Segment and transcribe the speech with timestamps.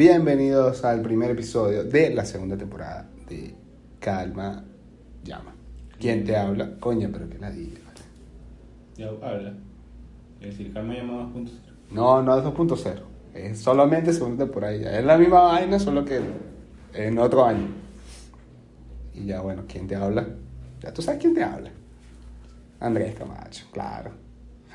[0.00, 3.54] Bienvenidos al primer episodio de la segunda temporada de
[3.98, 4.64] Calma
[5.22, 5.54] Llama.
[5.98, 6.78] ¿Quién te habla?
[6.80, 7.80] Coña, pero que la diga.
[8.96, 9.52] Ya habla.
[10.40, 11.50] Es decir, Calma llama 2.0.
[11.90, 13.02] No, no es 2.0.
[13.34, 14.74] Es solamente segunda temporada.
[14.74, 14.98] ya.
[14.98, 16.18] Es la misma vaina, solo que
[16.94, 17.68] en otro año.
[19.12, 20.26] Y ya, bueno, ¿quién te habla?
[20.80, 21.72] Ya tú sabes quién te habla.
[22.80, 24.12] Andrés Camacho, claro.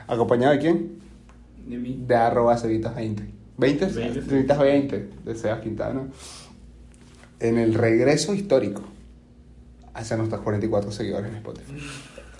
[0.05, 0.99] ¿Acompañado de quién?
[1.67, 2.03] De mí.
[2.05, 3.34] De arroba cevitas 20.
[3.57, 4.29] 20, 20, sí.
[4.29, 6.03] cevitas 20 de Sebas Quintana.
[7.39, 8.81] En el regreso histórico
[9.93, 11.73] hacia nuestros 44 seguidores en Spotify.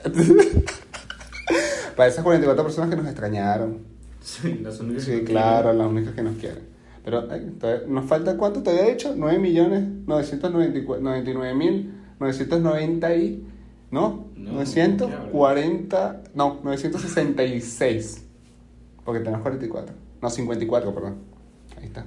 [1.95, 3.79] Para esas 44 personas que nos extrañaron.
[4.21, 6.63] Sí, las únicas Sí, que- claro, las únicas que nos quieren.
[7.03, 9.13] Pero eh, todavía- nos falta, ¿cuánto te había dicho?
[9.15, 13.45] 9 millones 999 mil 990 y...
[13.91, 14.27] ¿No?
[14.35, 16.23] No, 940...
[16.33, 18.23] No, 966.
[19.05, 19.93] Porque tenemos 44.
[20.25, 21.17] No, 54, perdón.
[21.77, 22.03] Ahí está.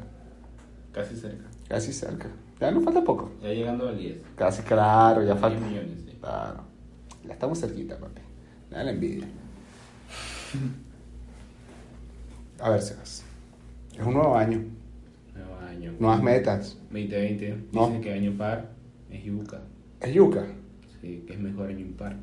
[0.91, 1.45] Casi cerca.
[1.69, 2.27] Casi cerca.
[2.61, 3.31] Ya nos falta poco.
[3.41, 4.19] Ya llegando al 10.
[4.35, 5.61] Casi, claro, ya 10 falta.
[5.61, 6.17] millones, sí.
[6.21, 6.65] Claro.
[7.25, 8.21] Ya estamos cerquita, papi.
[8.71, 9.25] Me da la envidia.
[12.61, 13.25] A ver, Sebas.
[13.97, 14.65] Es un nuevo año.
[15.37, 15.95] Nuevo año.
[16.01, 16.77] Nuevas metas.
[16.91, 17.69] 2020.
[17.71, 17.87] No.
[17.87, 18.69] Dicen que año par
[19.13, 19.61] es yuca.
[20.01, 20.45] Es yuca.
[21.01, 22.17] Sí, que es mejor año impar.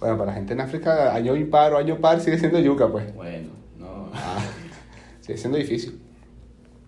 [0.00, 3.14] Bueno, para la gente en África, año impar o año par sigue siendo yuca, pues.
[3.14, 3.59] Bueno, no.
[5.20, 6.00] Sigue siendo difícil.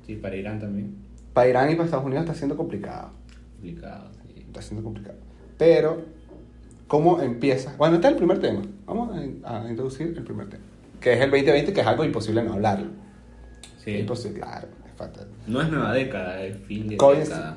[0.07, 0.95] Sí, para Irán también.
[1.33, 3.11] Para Irán y para Estados Unidos está siendo complicado.
[3.55, 4.41] Complicado, sí.
[4.47, 5.19] Está siendo complicado.
[5.59, 6.03] Pero,
[6.89, 7.75] ¿cómo empieza?
[7.77, 8.63] Bueno, este es el primer tema.
[8.87, 10.65] Vamos a, introducir el primer tema.
[11.01, 12.89] Que es el 2020, que es algo imposible no hablarlo.
[13.79, 13.99] Sí.
[13.99, 14.69] Imposible, claro.
[14.87, 15.29] Es fatal.
[15.47, 17.57] No es nueva década, es fin de Coño, década.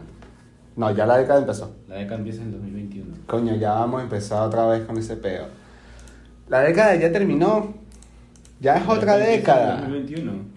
[0.75, 1.75] No, ya la década empezó.
[1.87, 3.15] La década empieza en 2021.
[3.27, 5.47] Coño, ya vamos a empezar otra vez con ese peo.
[6.49, 7.73] La década ya terminó.
[8.59, 9.81] Ya es otra década.
[9.81, 10.54] 2021.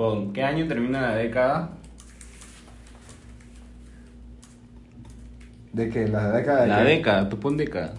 [0.00, 1.72] Pon, ¿qué año termina la década?
[5.74, 6.08] ¿De qué?
[6.08, 6.84] La década de La qué?
[6.84, 7.92] década, tú pon década.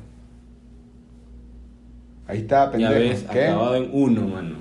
[2.25, 2.93] Ahí está, Ya pendejo.
[2.95, 3.45] ves, ¿Qué?
[3.49, 4.55] acabado en uno, mano.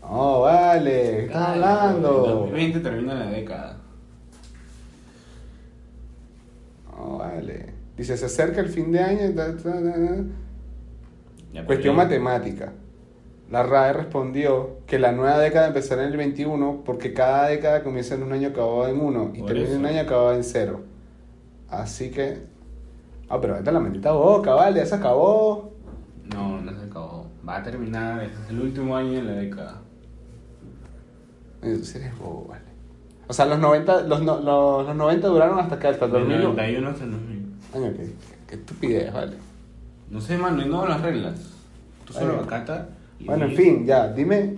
[0.00, 0.92] No, vale.
[0.92, 2.08] ¿Qué estás hablando?
[2.12, 3.78] 2020 termina la década.
[6.96, 7.74] No, vale.
[7.96, 9.32] Dice, se acerca el fin de año.
[9.32, 10.24] da, da.
[11.52, 12.72] Ya, Cuestión matemática.
[13.50, 18.14] La RAE respondió que la nueva década empezará en el 21 porque cada década comienza
[18.14, 20.82] en un año acabado en uno y Por termina en un año acabado en cero.
[21.70, 22.42] Así que...
[23.30, 25.72] Ah, pero vete a la maldita boca, vale, ya se acabó.
[26.34, 27.26] No, no se acabó.
[27.46, 29.80] Va a terminar, este es el último año de la década.
[31.62, 32.62] Sí eres bobo, vale.
[33.26, 36.22] O sea, los 90, los, no- los, los 90 duraron hasta que hasta el Del
[36.22, 36.42] 2000.
[36.42, 37.46] 91 hasta el 2000.
[37.74, 38.12] Año, qué,
[38.46, 39.36] qué estupidez, vale.
[40.10, 41.34] No sé, mano, no las reglas.
[42.06, 42.88] Tú solo acata.
[43.20, 44.54] Bueno, en fin, ya, dime,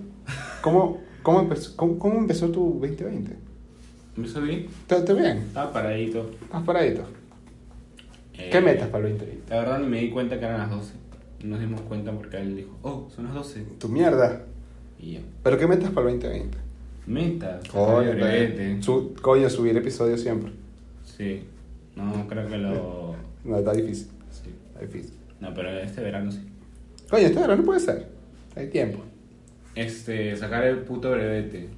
[0.63, 3.37] ¿cómo, cómo, empezó, cómo, cómo empezó tu 2020?
[4.17, 4.69] ¿Me subí?
[4.87, 5.39] ¿Todo, todo bien?
[5.39, 6.31] Estaba paradito.
[6.43, 7.03] ¿Estás paradito?
[8.35, 9.51] Eh, ¿Qué metas para el 2020?
[9.55, 10.93] La verdad ni me di cuenta que eran las 12.
[11.43, 13.63] Y nos dimos cuenta porque él dijo, oh, son las 12.
[13.79, 14.43] Tu mierda.
[14.99, 15.21] Y ya.
[15.43, 16.59] ¿Pero qué metas para el 2020?
[17.07, 17.69] Metas.
[17.69, 18.17] Coño, bien.
[18.17, 18.83] brevete.
[18.83, 20.53] Su- coño, subir episodios siempre.
[21.05, 21.45] Sí.
[21.97, 23.15] No, creo que lo...
[23.45, 24.09] No, está difícil.
[24.31, 24.51] Sí.
[24.69, 25.15] Está difícil.
[25.41, 26.41] No, pero este verano sí.
[27.09, 28.07] Coño, este verano puede ser.
[28.57, 28.99] Hay tiempo.
[29.75, 31.69] Este, sacar el puto brevete.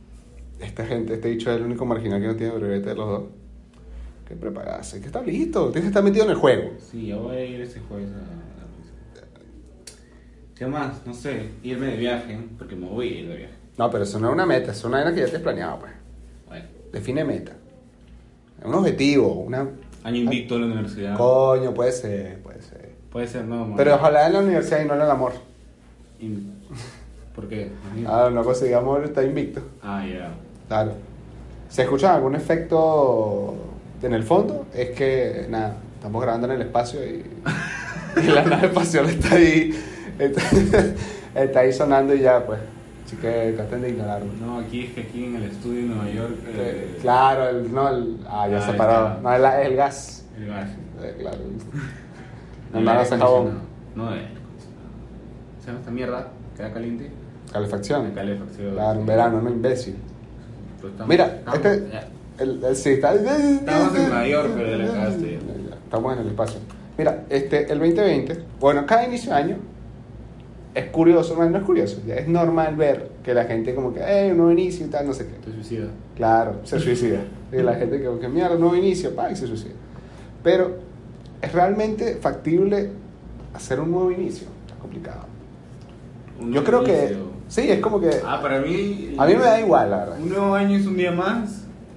[0.61, 3.23] Esta gente, este dicho es el único marginal que no tiene brevete de los dos.
[4.27, 5.01] ¿Qué prepararse?
[5.01, 5.65] Que está listo.
[5.67, 6.71] Tienes que estar metido en el juego.
[6.91, 8.43] Sí, yo voy a ir este jueves a la
[10.57, 11.05] ¿Qué más?
[11.07, 13.55] No sé, irme de viaje, porque me voy a ir de viaje.
[13.77, 14.71] No, pero eso no es una meta.
[14.73, 15.93] Es una vaina que ya te has planeado, pues.
[16.47, 17.53] Bueno, Define meta.
[18.65, 19.33] Un objetivo.
[19.33, 19.69] Una...
[20.05, 21.17] año invicto en la universidad.
[21.17, 22.93] Coño, puede ser, puede ser.
[23.11, 23.75] Puede ser, no.
[23.77, 25.33] Pero ojalá en la universidad y no en el amor.
[26.21, 26.52] In-
[27.35, 27.73] ¿Por qué?
[28.07, 29.63] Ah, no conseguí amor, está invicto.
[29.83, 30.33] Ah, ya.
[30.69, 30.93] Claro.
[31.69, 33.55] ¿Se escucha algún efecto
[34.03, 34.67] en el fondo?
[34.75, 37.25] Es que, nada, estamos grabando en el espacio y,
[38.23, 39.71] y la nave espacial está ahí,
[40.19, 40.43] está,
[41.43, 42.61] está ahí sonando y ya, pues.
[43.07, 44.31] Así que traten de ignorarlo.
[44.41, 46.37] No, aquí es que aquí en el estudio en Nueva York.
[46.49, 49.21] eh, Claro, el, no, el, ah, ya Ah, se paró.
[49.21, 50.27] No, el, el gas.
[50.39, 50.71] El gas.
[51.03, 51.39] Eh, claro.
[52.73, 53.61] No, El nada, se acondicionado.
[53.97, 54.89] No, el acondicionado.
[55.61, 56.29] ¿Se llama esta mierda?
[56.57, 57.11] ¿Queda caliente?
[57.53, 58.11] Calefacción.
[58.75, 59.97] Claro, en verano, no imbécil.
[60.81, 61.83] Pues estamos- Mira, estamos- este.
[62.39, 63.15] El, el- sí, está.
[63.15, 65.39] Estamos en Nueva York, pero la cagaste.
[65.85, 66.61] Estamos en el espacio.
[66.99, 69.57] Mira, este, el 2020, bueno, cada inicio de año
[70.75, 74.31] es curioso, no, es curioso, ya es normal ver que la gente como que, eh,
[74.31, 75.35] un nuevo inicio y tal, no sé qué.
[75.45, 75.87] Te suicida.
[76.17, 77.21] Claro, se suicida.
[77.53, 79.73] Y la gente que, que mierda, nuevo inicio, pa, y se suicida.
[80.43, 80.77] Pero,
[81.43, 82.91] ¿es realmente factible
[83.55, 84.47] hacer un nuevo inicio?
[84.67, 85.27] Está complicado.
[86.41, 87.17] Un Yo creo que.
[87.53, 88.09] Sí, es como que.
[88.27, 89.15] Ah, para mí.
[89.19, 90.17] A mí me da igual, la verdad.
[90.19, 91.51] Un nuevo año es un día más.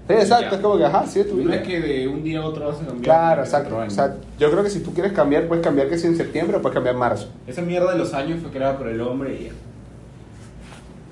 [0.08, 0.56] Sí, exacto, Ya.
[0.58, 1.56] es como que, ajá, sí es tu No vida.
[1.56, 3.02] es que de un día a otro vas a cambiar.
[3.02, 3.78] Claro, exacto.
[3.78, 6.58] O sea, yo creo que si tú quieres cambiar, puedes cambiar que si en septiembre
[6.58, 7.30] o puedes cambiar en marzo.
[7.48, 9.52] Esa mierda de los años fue creada por el hombre y ya.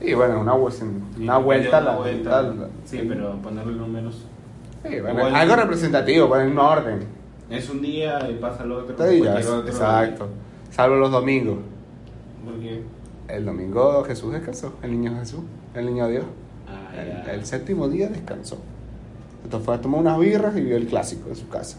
[0.05, 0.73] Y bueno, una, vuel-
[1.21, 1.77] una vuelta.
[1.79, 2.41] Una la- vuelta.
[2.41, 4.25] la- Sí, pero ponerle números.
[4.85, 6.99] Sí, bueno, algo representativo, poner un orden.
[7.49, 8.95] Es un día y pasa el otro.
[9.09, 9.59] Sí, ya, otro.
[9.65, 10.27] exacto.
[10.69, 11.59] Salvo los domingos.
[12.43, 12.81] Porque.
[13.27, 15.41] El domingo Jesús descansó, el niño Jesús,
[15.75, 16.25] el niño Dios.
[16.67, 18.57] Ah, El, séptimo día descansó.
[19.43, 21.77] Entonces fue a tomar unas birras y vio el clásico en su casa.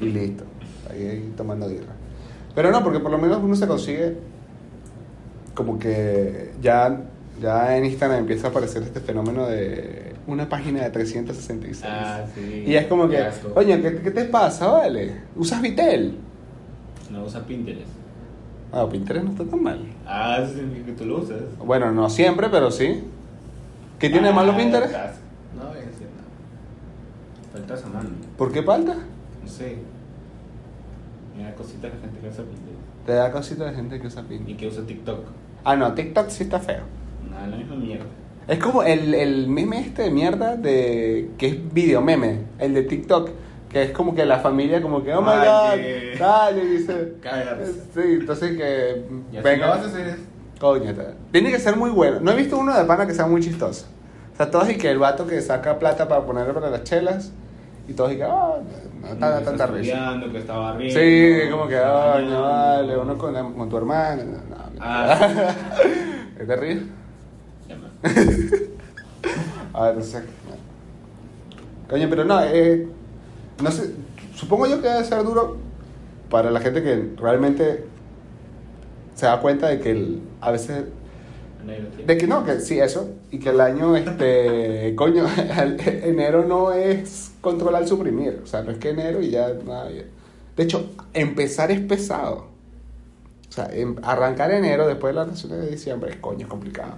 [0.00, 0.44] Y listo.
[0.90, 1.94] Ahí, ahí tomando birras.
[2.54, 4.16] Pero no, porque por lo menos uno se consigue
[5.54, 7.00] como que ya,
[7.40, 11.84] ya en Instagram empieza a aparecer este fenómeno de una página de 366.
[11.84, 12.64] Ah, sí.
[12.66, 15.14] Y es como que, oye, ¿qué, qué te pasa, vale?
[15.34, 16.18] ¿Usas Vitel?
[17.10, 17.97] No usa Pinterest.
[18.72, 19.80] Ah, Pinterest no está tan mal.
[20.06, 21.38] Ah, eso significa que tú lo usas.
[21.58, 23.02] Bueno, no siempre, pero sí.
[23.98, 24.92] ¿Qué tiene de malo Ah, Pinterest?
[25.56, 27.52] No voy a decir nada.
[27.52, 28.10] Faltas a mano.
[28.36, 28.94] ¿Por qué falta?
[28.94, 29.78] No sé.
[31.36, 32.78] Mira cositas de la gente que usa Pinterest.
[33.06, 34.60] Te da cosita de gente que usa Y Pinterest.
[34.60, 35.20] que usa TikTok.
[35.64, 36.82] Ah, no, TikTok sí está feo.
[37.30, 38.04] Nada, la misma mierda.
[38.46, 42.82] Es como el, el meme este de mierda de que es video meme, el de
[42.82, 43.30] TikTok,
[43.70, 47.14] que es como que la familia como que, oh my Ah, god, que- dale, dice.
[47.94, 49.66] Sí, entonces que Y venga.
[49.66, 50.16] lo vas a hacer es-
[50.60, 52.18] Coño, ta- tiene que ser muy bueno.
[52.20, 53.86] No he visto uno de pana que sea muy chistoso.
[54.34, 57.30] O sea, todos y que el vato que saca plata para ponerle para las chelas
[57.86, 58.56] y todos y que, ah,
[59.02, 60.18] no, Uno tanta, está risa.
[60.32, 60.98] que estaba riendo.
[61.00, 62.42] Sí, como que, está coño, bañando.
[62.42, 64.24] vale, uno con, con tu hermana.
[64.24, 65.54] No, no, Ah.
[66.38, 66.82] ¿Qué te ríes?
[69.74, 70.22] A ver, no sé.
[71.88, 72.86] Coño, pero no, eh,
[73.62, 73.92] no sé,
[74.34, 75.56] supongo yo que debe ser duro
[76.30, 77.84] para la gente que realmente
[79.14, 80.84] se da cuenta de que el- a veces,
[82.06, 85.24] de que no, que sí, eso, y que el año, este, coño,
[85.60, 89.90] el- enero no es controlar, suprimir, o sea, no es que enero y ya, nada,
[89.90, 90.04] ya.
[90.56, 92.46] De hecho, empezar es pesado.
[93.48, 96.94] O sea, em- arrancar enero después de las vacaciones de diciembre es coño, es complicado.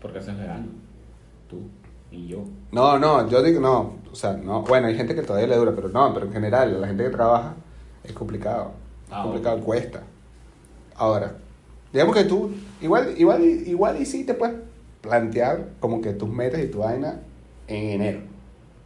[0.00, 0.66] Porque haces verano.
[1.48, 1.58] Tú
[2.10, 2.44] y yo.
[2.72, 5.72] No, no, yo digo no, o sea, no, bueno, hay gente que todavía le dura,
[5.74, 7.54] pero no, pero en general, la gente que trabaja
[8.04, 8.72] es complicado,
[9.06, 10.02] es Ah, complicado, cuesta.
[10.96, 11.34] Ahora,
[11.92, 12.50] digamos que tú,
[12.80, 14.56] igual, igual, igual y sí te puedes
[15.00, 17.20] plantear como que tus metas y tu vaina
[17.66, 18.20] en enero,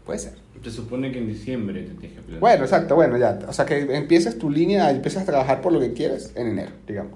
[0.05, 0.35] puede ser.
[0.63, 2.41] Se supone que en diciembre te tienes que plantear.
[2.41, 5.81] Bueno, exacto, bueno, ya, o sea que empieces tu línea, empiezas a trabajar por lo
[5.81, 7.13] que quieres en enero, digamos.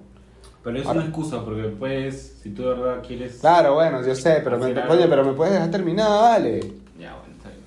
[0.63, 3.39] Pero es Ahora- una excusa porque después, si tú de verdad quieres.
[3.41, 6.61] Claro, bueno, yo sé, pero me, oye, pero me puedes dejar terminar, vale.
[6.99, 7.61] Ya, bueno, está bien.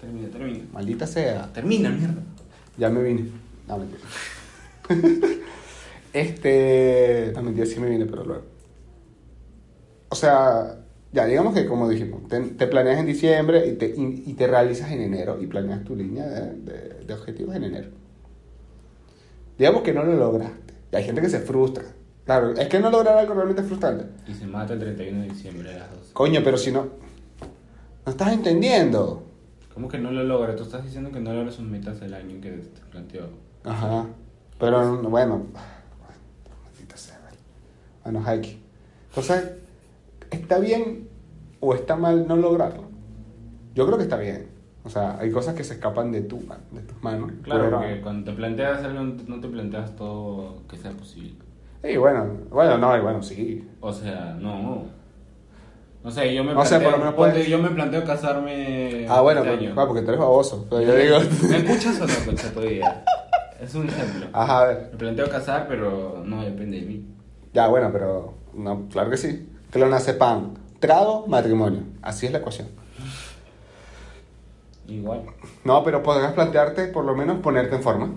[0.00, 0.64] Termina, termina.
[0.72, 1.52] Maldita sea.
[1.52, 2.22] Termina, mierda.
[2.76, 3.30] Ya me vine.
[3.66, 4.00] No, mentira.
[6.12, 7.32] este.
[7.34, 8.42] No, mentira, sí me vine, pero luego.
[10.10, 10.78] O sea,
[11.12, 14.46] ya digamos que como dijimos, te, te planeas en diciembre y te, y, y te
[14.46, 17.88] realizas en enero y planeas tu línea de, de- de objetivos en enero.
[19.58, 20.74] Digamos que no lo lograste.
[20.92, 21.84] Y hay gente que se frustra.
[22.24, 24.04] Claro, es que no lograr algo realmente es frustrante.
[24.30, 26.12] Y se mata el 31 de diciembre a las 12.
[26.12, 26.88] Coño, pero si no.
[28.06, 29.24] No estás entendiendo.
[29.78, 30.56] ¿Cómo que no lo logra?
[30.56, 33.28] Tú estás diciendo que no logras sus metas del año que te planteó.
[33.62, 34.06] Ajá.
[34.58, 35.46] Pero bueno.
[36.64, 37.36] Maldita sea, vale.
[38.02, 38.58] Bueno, Heike.
[39.10, 39.52] Entonces,
[40.32, 41.08] ¿está bien
[41.60, 42.86] o está mal no lograrlo?
[43.76, 44.48] Yo creo que está bien.
[44.82, 46.40] O sea, hay cosas que se escapan de, tu,
[46.72, 47.30] de tus manos.
[47.44, 51.36] Claro, porque cuando te planteas algo, no te planteas todo que sea posible.
[51.84, 53.64] Sí, bueno, bueno, no, y bueno, sí.
[53.80, 54.86] O sea, no.
[56.04, 59.20] No sé, yo me O sea, por lo menos puedes- yo me planteo casarme Ah,
[59.20, 60.66] bueno, este pero- porque tú eres baboso.
[60.70, 61.18] Pero yo digo.
[61.50, 63.04] ¿Me escuchas o no, concha todavía?
[63.60, 64.26] Es un ejemplo.
[64.32, 64.88] Ajá, a ver.
[64.92, 67.04] Me planteo casar, pero no depende de mí.
[67.52, 68.34] Ya, bueno, pero.
[68.54, 69.48] No, claro que sí.
[69.70, 70.54] Clonazepam.
[70.78, 71.82] Trago, matrimonio.
[72.02, 72.68] Así es la ecuación.
[74.86, 75.22] Igual.
[75.64, 78.14] No, pero podrás plantearte por lo menos ponerte en forma.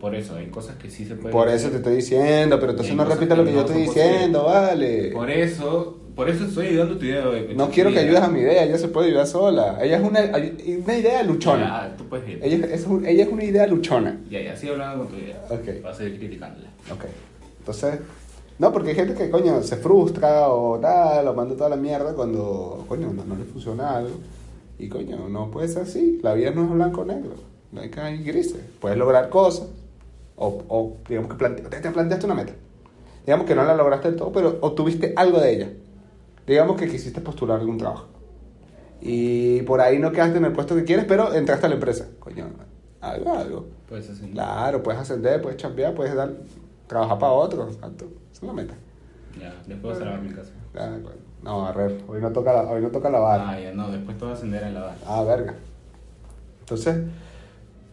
[0.00, 2.94] Por eso, hay cosas que sí se pueden Por eso te estoy diciendo, pero entonces
[2.94, 5.10] no que lo que yo no estoy diciendo, vale.
[5.12, 7.26] Por eso, por eso estoy ayudando a tu idea.
[7.26, 9.78] güey, No quiero que ayudes a mi idea, ella se puede ayudar sola.
[9.82, 10.20] Ella es una,
[10.84, 11.88] una idea luchona.
[11.90, 12.40] Ya, tú puedes ir.
[12.42, 14.20] Ella, es un- ella es una idea luchona.
[14.30, 15.42] Ya, ya, sigue hablando con tu idea.
[15.50, 15.82] Ok.
[15.82, 16.68] Vas a seguir criticándola.
[16.92, 17.04] Ok.
[17.60, 17.98] Entonces,
[18.58, 22.14] no, porque hay gente que, coño, se frustra o tal, o manda toda la mierda
[22.14, 24.10] cuando, coño, no, no le funciona algo.
[24.78, 26.20] Y, coño, no puede ser así.
[26.22, 27.34] La vida no es blanco o negro.
[27.72, 28.60] No hay que hay grises.
[28.80, 29.66] Puedes lograr cosas.
[30.36, 32.52] O, o digamos que plante- te, te planteaste una meta.
[33.24, 35.68] Digamos que no la lograste del todo, pero obtuviste algo de ella.
[36.46, 38.06] Digamos que quisiste postular algún trabajo.
[39.00, 42.06] Y por ahí no quedaste en el puesto que quieres, pero entraste a la empresa.
[42.20, 42.46] Coño,
[43.00, 43.66] algo, algo.
[43.88, 44.30] Puedes hacer.
[44.30, 46.32] Claro, puedes ascender, puedes chambear, puedes dar,
[46.86, 47.32] trabajar para
[47.68, 48.06] exacto.
[48.32, 48.74] Esa es la meta.
[49.40, 50.50] Ya, después a lavar mi casa.
[50.74, 51.24] Ah, bueno.
[51.42, 53.40] No, a ver, hoy no toca, la- hoy no toca lavar.
[53.44, 54.96] Ah, ya, no, después te vas a ascender a lavar.
[55.06, 55.54] Ah, verga.
[56.60, 56.96] Entonces,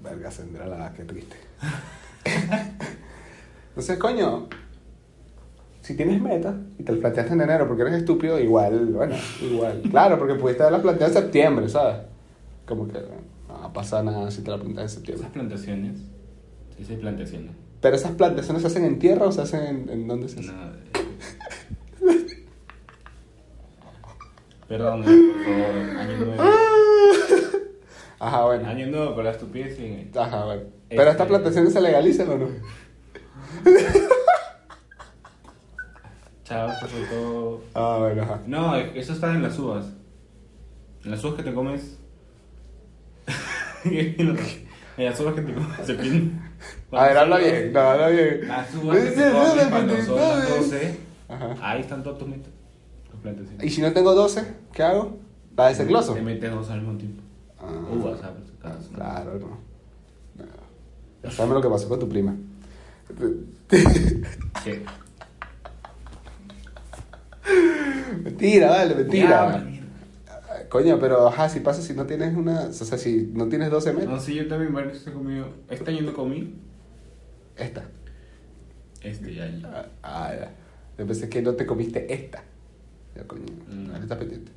[0.02, 1.36] verga, ascender a la qué triste.
[3.70, 4.48] Entonces, coño,
[5.82, 9.82] si tienes meta y te la planteaste en enero porque eres estúpido, igual, bueno, igual.
[9.90, 11.98] Claro, porque pudiste haberla planteado en septiembre, ¿sabes?
[12.66, 13.00] Como que
[13.48, 15.22] no pasa nada si te la planteas en septiembre.
[15.24, 15.98] Esas plantaciones,
[16.78, 17.52] sí, sí, plantaciones.
[17.82, 20.56] Pero esas plantaciones se hacen en tierra o se hacen en, en dónde se hacen?
[20.56, 20.74] Nada.
[20.94, 22.38] eh.
[24.68, 26.44] Perdón, por favor, año nuevo.
[28.20, 28.70] Ajá, bueno.
[28.70, 30.12] Año nuevo con la estupidez y...
[30.18, 30.62] Ajá, bueno.
[30.90, 32.48] Pero Este- estas plantaciones se legalizan o no?
[36.52, 37.62] Chao, esto fue todo.
[37.74, 38.42] Ah, bueno, ajá.
[38.46, 39.86] No, eso está en las uvas.
[41.06, 41.98] En las uvas que te comes.
[43.86, 44.36] en
[44.98, 45.80] las uvas que te comes.
[46.92, 48.48] A ver, habla bien, no, habla bien.
[48.50, 50.98] Las uvas que te comes cuando son las 12.
[51.30, 51.56] Ajá.
[51.62, 52.52] Ahí están todos tus metas.
[53.62, 55.20] Y si no tengo 12, ¿qué hago?
[55.56, 56.14] ¿La de secloso?
[56.16, 57.24] Te metes dos al mismo tiempo.
[57.60, 57.72] Ah.
[57.94, 58.44] Uvas, ¿sabes?
[58.62, 58.98] Cada zona.
[58.98, 59.48] Claro, no.
[59.48, 60.46] no.
[61.24, 62.36] Ya sabes lo que pasó con tu prima.
[64.64, 64.84] ¿Qué?
[68.24, 69.68] Mentira, vale, mentira.
[70.70, 72.62] Coño, pero ajá, si pasa si no tienes una.
[72.68, 74.24] O sea, si no tienes 12 No, metas.
[74.24, 75.48] sí, yo también varios he comido.
[75.70, 76.56] Este año no comí.
[77.58, 77.84] Esta.
[79.02, 79.48] Este ya.
[79.50, 79.68] ya.
[79.74, 79.86] Ah,
[80.30, 80.52] Ah, ya.
[80.98, 82.44] Yo pensé que no te comiste esta.
[83.16, 83.46] Ya, coño.
[83.68, 83.88] Mm.
[83.92, 84.52] Ahora está pendiente.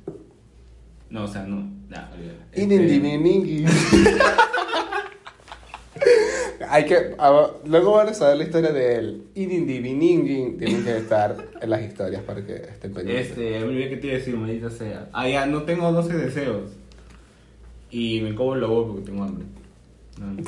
[1.09, 1.69] No, o sea, no.
[1.89, 2.39] Ya, olvídalo.
[2.51, 3.65] Este-.
[6.69, 7.15] Hay que.
[7.65, 10.57] Luego van a saber la historia del Inindiminingui.
[10.57, 13.29] Tienen que estar en las historias para que estén pendientes.
[13.29, 15.09] Este, olvidé que te iba a decir, maldita sea.
[15.13, 16.71] Ah, ya, no tengo 12 deseos.
[17.91, 19.45] Y me como el lobo porque tengo hambre.
[20.19, 20.43] No.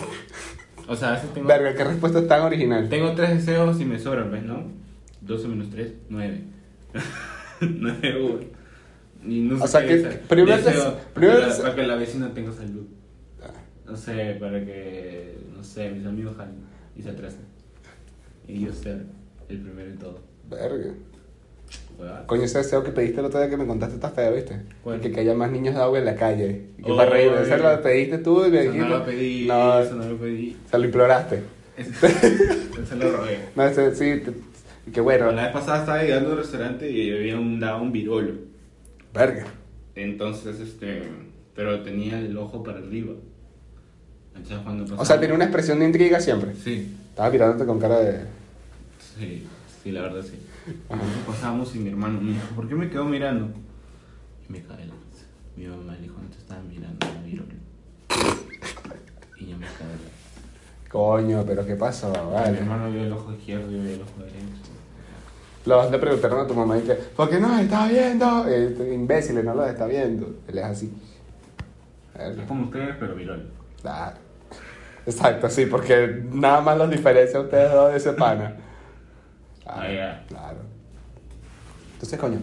[0.88, 1.48] O sea, a veces tengo.
[1.48, 2.88] Verga, qué respuesta tan original.
[2.90, 4.64] Tengo 3 deseos y me sobran, ¿ves, no?
[5.22, 6.42] 12 menos 3, 9.
[7.62, 8.48] 9
[9.26, 12.34] Y no sé O sea, qué que primero Deseo primero para, para que la vecina
[12.34, 12.86] tenga salud.
[13.44, 13.52] Ah,
[13.86, 16.56] No sé, para que, no sé, mis amigos jalen
[16.96, 17.42] y se atrasen.
[18.48, 19.04] Y yo ser
[19.50, 20.20] el primero en todo.
[20.50, 20.94] Verga.
[22.00, 22.28] Huevada.
[22.28, 24.62] Coño, ese deseo que pediste el otro día que me contaste está feo, ¿viste?
[25.02, 26.68] Que, que haya más niños de agua en la calle.
[26.78, 27.32] Y que para reír.
[27.42, 27.58] Ese eh.
[27.58, 28.90] lo pediste tú y me Eso dijiste.
[28.90, 30.56] no lo pedí, No, eso no lo pedí.
[30.70, 31.42] se lo imploraste.
[31.78, 33.40] Eso lo robé.
[33.56, 34.22] No, ese, sí.
[34.24, 35.32] te- que bueno.
[35.32, 38.34] La vez pasada estaba llegando al restaurante y había un, daba un virolo.
[39.14, 39.46] Verga.
[39.96, 41.02] Entonces, este,
[41.56, 43.14] pero tenía el ojo para arriba.
[44.38, 45.02] Entonces cuando pasaba...
[45.02, 46.54] O sea, tiene una expresión de intriga siempre.
[46.56, 48.26] Sí, Estaba mirándote con cara de.
[49.18, 49.46] sí,
[49.84, 50.40] sí, la verdad sí.
[50.90, 53.50] Entonces pasábamos y mi hermano me dijo, ¿por qué me quedo mirando?
[54.48, 54.94] Y me cae la.
[55.56, 57.50] Mi mamá le dijo, no te estaba mirando, era virolo.
[59.40, 60.90] Y yo me cae la.
[60.92, 62.10] Coño, pero ¿qué pasó?
[62.12, 62.58] Mi Vale.
[62.60, 64.38] hermano vio el ojo izquierdo y yo vi el ojo derecho.
[65.66, 68.48] Los le preguntaron a tu mamá y que, ¿por qué no los está viendo?
[68.48, 70.36] Este, imbéciles, no los está viendo.
[70.48, 70.94] Él es así.
[72.18, 73.44] Es como ustedes, pero virolo.
[73.82, 74.18] Claro.
[75.08, 78.56] Exacto, sí, porque nada más los diferencia a ustedes dos de ese pana.
[79.64, 80.26] Claro, Ah, ya.
[80.28, 80.58] claro.
[81.94, 82.40] Entonces, coño.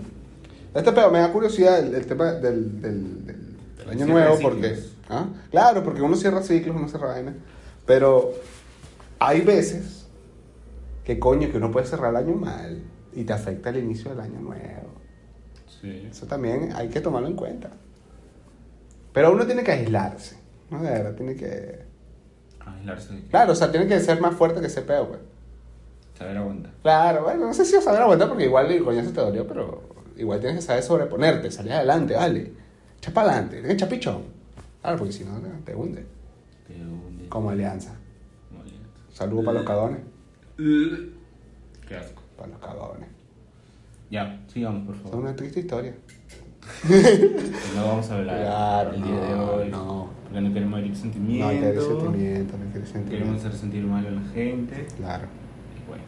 [0.75, 4.77] Este pedo me da curiosidad el, el tema del, del, del- del año nuevo porque...
[5.09, 5.27] ¿Ah?
[5.51, 7.35] Claro, porque uno cierra ciclos, uno cierra vainas.
[7.87, 8.33] Pero
[9.21, 10.07] hay veces
[11.05, 12.83] que coño, que uno puede cerrar el año mal
[13.15, 14.89] y te afecta el inicio del año nuevo.
[15.81, 16.09] Sí.
[16.11, 17.71] Eso también hay que tomarlo en cuenta.
[19.13, 20.37] Pero uno tiene que aislarse.
[20.71, 20.83] ¿no?
[20.83, 21.85] De verdad, tiene que...
[22.67, 25.21] Aislarse de que- Claro, o sea, tiene que ser más fuerte que ese peo, pues.
[26.19, 26.73] Saber aguantar.
[26.83, 29.47] Claro, bueno, no sé si vas a saber aguantar porque igual el coñazo te dolió,
[29.47, 29.83] pero
[30.17, 32.53] igual tienes que saber sobreponerte, salir adelante, vale.
[32.99, 34.23] Echa para adelante, tienes que echar pichón.
[34.81, 35.33] Claro, porque si no,
[35.65, 36.07] te hunde.
[36.67, 37.29] Te hunde.
[37.29, 37.95] Como alianza.
[38.49, 38.89] Como aliento.
[39.13, 40.01] Saludos para los cagones.
[40.57, 42.23] Qué asco.
[42.37, 43.09] Para los cagones.
[44.11, 45.19] Ya, sigamos, por Es favor.
[45.19, 45.95] una triste historia.
[47.77, 49.69] No vamos a hablar Claro, el día de hoy.
[49.71, 50.09] no.
[50.35, 51.49] Porque no queremos herir No sentimientos.
[51.49, 53.45] hay que herir sentimientos, no Queremos sentimientos.
[53.45, 54.87] hacer sentir mal a la gente.
[54.97, 55.29] Claro.
[55.87, 56.03] Bueno.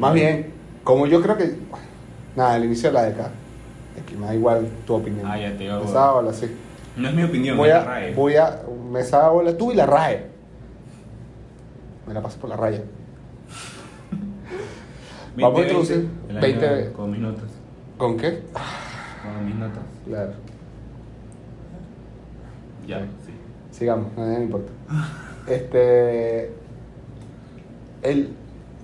[0.00, 0.46] Más bien,
[0.82, 1.54] como yo creo que.
[2.36, 3.32] Nada, el inicio de la década.
[3.98, 5.26] Es que me da igual tu opinión.
[5.26, 6.46] Ah, ya te hago- Esa bola, sí.
[6.96, 8.14] No es mi opinión, Voy es la a, RAE.
[8.14, 8.62] voy a.
[8.90, 10.26] Me esa bola tú y la RAE.
[12.08, 12.80] Me la paso por la raya.
[15.36, 16.92] Vamos a 2020, introducir el año 20.
[16.94, 17.44] Con mis notas.
[17.98, 18.42] ¿Con qué?
[19.22, 19.82] Con mis notas.
[20.06, 20.32] Claro.
[22.86, 23.06] Ya.
[23.74, 24.70] Sigamos, me importa.
[25.46, 26.52] Este.
[28.02, 28.30] El.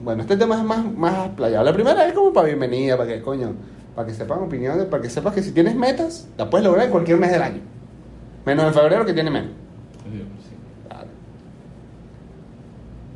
[0.02, 1.64] Bueno, este tema es más, más playado.
[1.64, 3.52] La primera es como para bienvenida, para que, coño,
[3.94, 6.90] para que sepan opiniones, para que sepas que si tienes metas, las puedes lograr en
[6.90, 7.60] cualquier mes del año.
[8.44, 9.50] Menos en febrero que tiene menos.
[10.88, 11.08] Claro.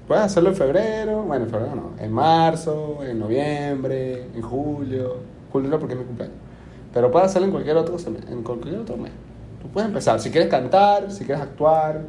[0.06, 5.16] Puedes hacerlo en febrero, bueno, en febrero no, en marzo, en noviembre, en julio.
[5.52, 6.36] Julio no porque es mi cumpleaños.
[6.94, 7.96] Pero puedes hacerlo en cualquier otro,
[8.30, 9.12] en cualquier otro mes.
[9.64, 10.20] Tú puedes empezar.
[10.20, 12.02] Si quieres cantar, si quieres actuar,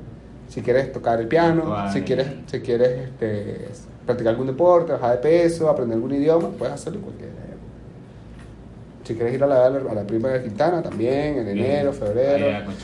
[0.49, 3.69] si quieres tocar el piano, si quieres, si quieres este,
[4.05, 7.45] practicar algún deporte, bajar de peso, aprender algún idioma, puedes hacerlo en cualquier época.
[9.05, 12.45] Si quieres ir a la, a la prima de Quintana, también, en enero, febrero.
[12.45, 12.65] Allá.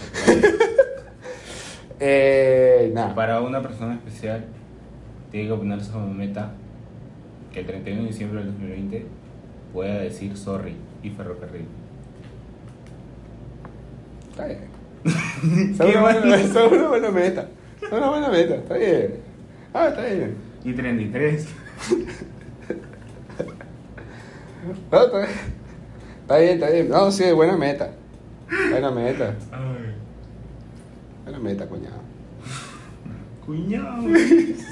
[2.03, 3.13] Eh, nada.
[3.13, 4.43] Para una persona especial,
[5.29, 6.49] tiene que ponerse como meta
[7.53, 9.05] que el 31 de diciembre del 2020
[9.71, 11.67] pueda decir sorry y ferrocarril.
[14.41, 14.59] Está bien.
[15.73, 17.47] Esa es una buena- una buena meta.
[17.81, 19.15] Es una buena meta, está bien.
[19.73, 20.35] Ah, está bien.
[20.63, 21.47] Y 33.
[24.91, 25.29] No, está bien.
[26.21, 26.89] Está bien, está bien.
[26.89, 27.89] No, sí, buena meta.
[28.69, 29.33] Buena meta.
[29.51, 29.95] Ay,
[31.23, 32.01] Buena meta, cuñado.
[33.45, 34.03] cuñado.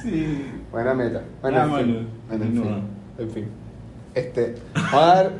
[0.03, 0.45] Sí.
[0.71, 1.21] Buena meta.
[1.41, 1.87] Bueno, Ya, en fin.
[1.93, 2.65] mano, Bueno, en continúa.
[2.75, 2.83] fin.
[3.25, 3.45] En fin.
[4.15, 5.31] Este, vamos a dar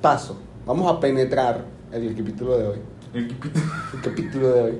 [0.00, 0.40] paso.
[0.66, 2.78] Vamos a penetrar el capítulo de hoy.
[3.14, 3.60] El equipito.
[3.94, 4.78] El capítulo de hoy.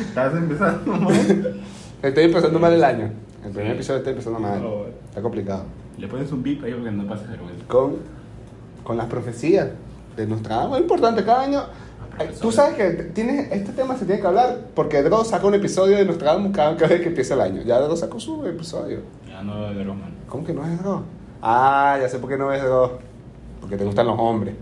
[0.00, 1.60] Estás empezando mal.
[2.02, 3.10] Estoy empezando mal el año.
[3.44, 4.64] El primer episodio estoy empezando mal.
[4.64, 4.86] Oh.
[5.08, 5.64] Está complicado.
[5.96, 7.64] Le pones un bip ahí porque no pases vergüenza.
[7.66, 7.96] con,
[8.84, 9.68] con las profecías
[10.16, 10.76] de Nostradamus.
[10.76, 11.62] Es importante, cada año.
[12.20, 15.54] eh, Tú sabes que tienes, este tema se tiene que hablar porque Dross saca un
[15.54, 17.62] episodio de Nostradamus cada cada vez que empieza el año.
[17.62, 19.00] Ya Dross sacó su episodio.
[19.26, 20.14] Ya no veo de Roman.
[20.28, 21.02] ¿Cómo que no es Dross?
[21.42, 22.92] Ah, ya sé por qué no ves Dross.
[23.60, 24.54] Porque te gustan los hombres.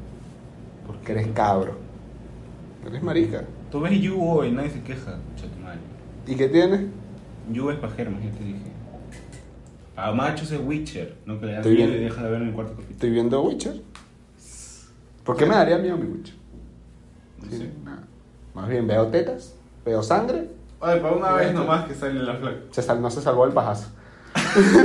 [0.87, 1.77] Porque eres cabro.
[2.87, 3.45] Eres marica.
[3.71, 5.19] Tú ves Yu hoy, nadie se queja.
[5.37, 5.79] Chato madre.
[6.27, 6.83] ¿Y qué tienes?
[7.53, 8.73] Yu es pajero, ya te dije.
[9.97, 12.55] A machos es Witcher, no que le das miedo y deja de ver en el
[12.55, 12.93] cuarto capítulo.
[12.95, 13.81] Estoy viendo Witcher.
[15.25, 16.35] ¿Por qué me daría miedo mi Witcher?
[17.43, 17.71] No sé.
[17.85, 18.03] nada.
[18.55, 20.49] Más bien veo tetas, veo sangre,
[20.81, 22.59] Ay, para una vez nomás que sale la flaca.
[22.71, 23.89] se sal- no se salvó el pajazo.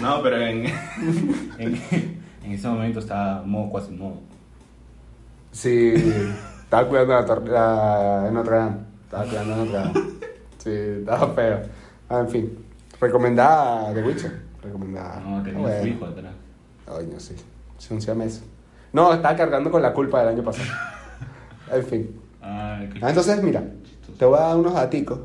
[0.00, 0.66] No, pero en,
[1.58, 1.74] en,
[2.42, 4.20] en ese momento estaba modo cuasi modo.
[5.54, 5.94] Sí,
[6.64, 8.76] estaba cuidando la, tor- la en Notre Dame.
[9.04, 10.00] Estaba cuidando en Notre Dame.
[10.58, 11.60] Sí, estaba feo.
[12.08, 12.58] Ah, en fin,
[13.00, 14.42] recomendada The Witcher.
[14.62, 15.20] Recomendada.
[15.20, 15.80] No, tenía Bueno.
[15.82, 16.32] su hijo atrás.
[16.86, 17.36] Ay, no, sí.
[17.78, 18.42] Sí, un.
[18.92, 20.68] No, estaba cargando con la culpa del año pasado.
[21.72, 22.20] En fin.
[22.42, 24.18] Ay, qué Ah, entonces, mira, chistoso.
[24.18, 25.18] te voy a dar unos daticos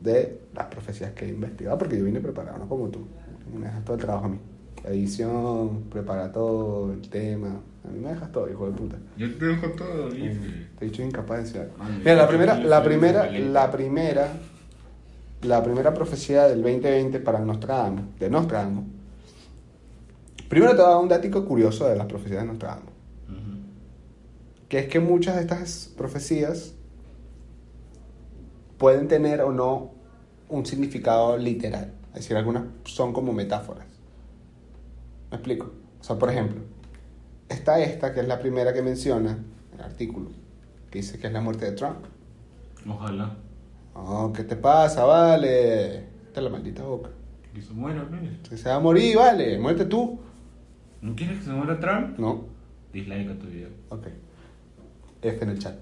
[0.00, 3.06] de las profecías que he investigado, porque yo vine preparado, no como tú.
[3.52, 4.38] Me dejas todo el trabajo a mí.
[4.84, 7.56] Edición, prepara todo, el tema.
[7.84, 8.96] A mí me dejas todo, hijo de puta.
[9.16, 10.68] Yo te dejo todo, Te libre.
[10.80, 11.74] he dicho incapaz de decir algo.
[11.80, 14.28] Ay, Mira, la primera, la primera, la primera,
[15.42, 18.84] la primera profecía del 2020 para Nostradamus, de Nostradamus.
[20.48, 22.90] Primero te voy a dar un dático curioso de las profecías de Nostradamus.
[23.28, 23.58] Ujú.
[24.68, 26.74] que es que muchas de estas profecías
[28.78, 29.90] pueden tener o no
[30.48, 31.92] un significado literal.
[32.08, 33.86] Es decir, algunas son como metáforas.
[35.30, 35.72] ¿Me explico?
[36.00, 36.60] O sea, por ejemplo,
[37.52, 39.38] está esta, que es la primera que menciona
[39.74, 40.30] el artículo,
[40.90, 42.04] que dice que es la muerte de Trump.
[42.88, 43.36] Ojalá.
[43.94, 45.04] Oh, ¿qué te pasa?
[45.04, 45.98] Vale.
[45.98, 47.10] Esta es la maldita boca.
[47.54, 48.08] Que se muera.
[48.48, 49.58] Si se va a morir, vale.
[49.58, 50.18] Muerte tú.
[51.00, 52.18] ¿No quieres que se muera Trump?
[52.18, 52.46] No.
[52.92, 53.68] Dislike a tu video.
[53.90, 54.06] Ok.
[55.20, 55.74] F en el chat.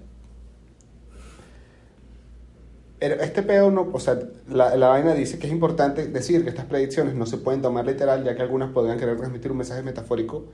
[2.99, 6.49] Pero este pedo no, o sea, la, la vaina dice que es importante decir que
[6.49, 9.81] estas predicciones no se pueden tomar literal, ya que algunas podrían querer transmitir un mensaje
[9.81, 10.45] metafórico,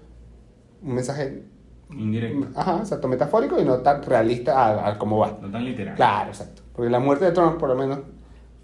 [0.81, 1.43] un mensaje,
[1.91, 2.47] Indirecto.
[2.59, 5.37] ajá, exacto, metafórico y no tan realista a, a cómo va.
[5.41, 5.95] No tan literal.
[5.95, 6.61] Claro, exacto.
[6.75, 7.99] Porque la muerte de Trump, por lo menos,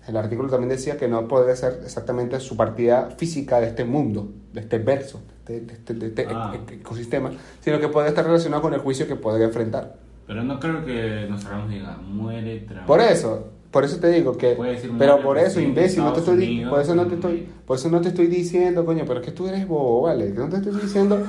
[0.07, 4.31] el artículo también decía que no podría ser exactamente su partida física de este mundo,
[4.51, 6.53] de este verso, de, de este, de este Ah.
[6.71, 9.95] ecosistema, sino que puede estar relacionado con el juicio que podría enfrentar.
[10.27, 12.85] Pero no creo que nos hagamos diga, muere Trump.
[12.85, 14.55] Por eso, por eso te digo que,
[14.99, 17.75] pero por el eso, imbécil, no te estoy, Unidos, por eso no te estoy, por
[17.75, 20.57] eso no te estoy diciendo, coño, pero es que tú eres bobo, vale, no te
[20.57, 21.25] estoy diciendo,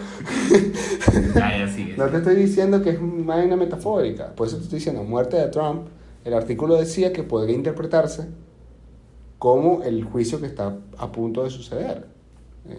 [1.35, 1.97] Ya, ya sigue.
[1.97, 5.39] no te estoy diciendo que es una vaina metafórica, por eso te estoy diciendo, muerte
[5.39, 5.87] de Trump,
[6.23, 8.29] el artículo decía que podría interpretarse
[9.39, 12.07] como el juicio que está a punto de suceder.
[12.69, 12.77] ¿eh?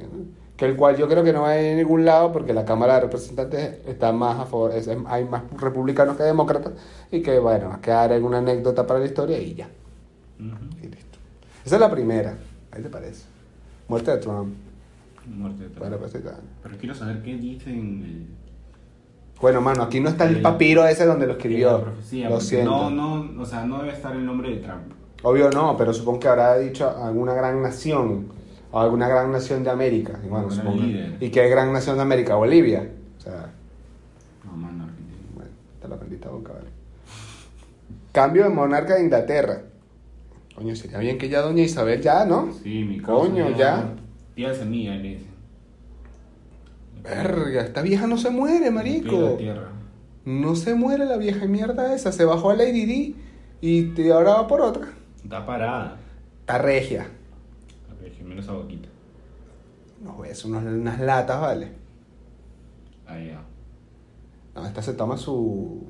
[0.57, 2.63] Que el cual yo creo que no va a ir a ningún lado porque la
[2.63, 6.73] Cámara de Representantes está más a favor, es- hay más republicanos que demócratas
[7.11, 9.67] y que bueno, va a quedar en una anécdota para la historia y ya.
[10.39, 11.17] Y listo.
[11.65, 12.37] Esa es la primera.
[12.71, 13.25] ¿Ahí te parece?
[13.87, 14.53] Muerte de Trump.
[15.27, 15.79] Muerte de Trump.
[15.79, 16.13] Bueno, pues.
[16.13, 18.27] Pero quiero saber qué dicen
[19.41, 21.81] Bueno, mano, aquí no está el papiro ese donde lo escribió.
[21.81, 22.29] profecía.
[22.29, 22.89] Lo siento.
[22.89, 22.89] No,
[23.19, 24.93] no, o sea, no debe estar el nombre de Trump.
[25.23, 28.27] Obvio no, pero supongo que habrá dicho alguna gran nación.
[28.75, 30.19] O alguna gran nación de América.
[30.21, 30.83] Y, bueno, supongo-.
[31.21, 32.35] ¿Y qué gran nación de América?
[32.35, 32.85] Bolivia.
[33.17, 33.49] O sea,
[34.43, 35.17] No, mano, Argentina.
[35.33, 36.67] bueno, te la bendita boca, vale.
[38.11, 39.61] Cambio de monarca de Inglaterra.
[40.55, 42.51] Coño, sería bien que ya doña Isabel ya, ¿no?
[42.63, 43.93] Sí, mi Coño, ya.
[44.35, 45.27] Tía semilla, le dicen.
[47.01, 49.37] Verga, esta vieja no se muere, marico.
[50.25, 52.11] No se muere la vieja mierda esa.
[52.11, 53.15] Se bajó a Lady D
[53.61, 54.87] y te- ahora va por otra.
[55.23, 55.97] Está parada.
[56.41, 57.07] Está regia.
[58.05, 58.87] Ver, menos esa boquita.
[60.03, 61.71] No, es unos- unas latas, vale.
[63.07, 63.41] Ahí ya.
[64.53, 65.83] No, esta se toma su,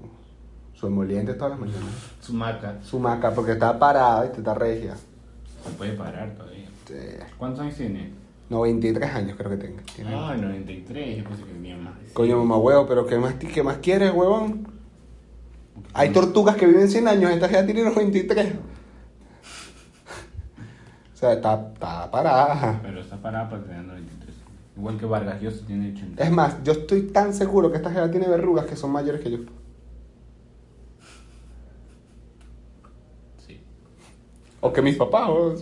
[0.73, 1.83] su emoliente todas las mañanas.
[2.21, 2.79] Su marca.
[2.83, 4.37] Su maca, porque está parada, ¿viste?
[4.39, 4.95] Está regia.
[4.95, 6.65] Se puede parar todavía.
[6.85, 8.11] Este, ¿Cuántos años tiene?
[8.49, 9.81] 93 años creo que tenga.
[9.95, 11.17] Tiene- Ah, 93.
[11.17, 11.93] Yo pensé que tenía más.
[12.13, 14.67] Coño, mamá huevo, pero ¿qué más, qué más quieres, huevón?
[15.93, 18.53] Hay tortugas que viven 100 años, esta ya tiene 93.
[21.25, 22.79] Sea, está, está parada.
[22.83, 24.35] Pero está parada para tener 93.
[24.77, 26.23] Igual que Vargas Llosa tiene 80.
[26.23, 29.31] Es más, yo estoy tan seguro que esta jeva tiene verrugas que son mayores que
[29.31, 29.37] yo.
[33.47, 33.59] Sí.
[34.61, 35.55] O que mis papás, o,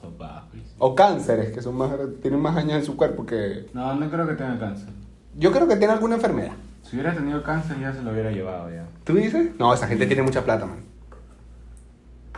[0.00, 0.62] Papá, pues.
[0.78, 3.66] o cánceres, que son más, tienen más años en su cuerpo que...
[3.74, 4.88] No, no creo que tenga cáncer.
[5.36, 6.52] Yo creo que tiene alguna enfermedad.
[6.84, 8.86] Si hubiera tenido cáncer ya se lo hubiera llevado ya.
[9.02, 9.50] ¿Tú dices?
[9.58, 10.91] No, esa gente tiene mucha plata, man.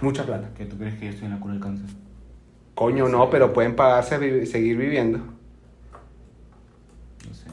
[0.05, 0.51] Mucha plata.
[0.57, 1.87] ¿Qué tú crees que yo estoy en la cura del cáncer?
[2.75, 5.19] Coño, no, pero pueden pagarse a vi- seguir viviendo.
[5.19, 5.25] No
[7.35, 7.47] sé.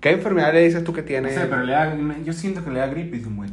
[0.00, 1.30] ¿Qué enfermedad le dices tú que No tiene?
[1.30, 3.52] sé, pero le da, yo siento que le da gripe y se muere.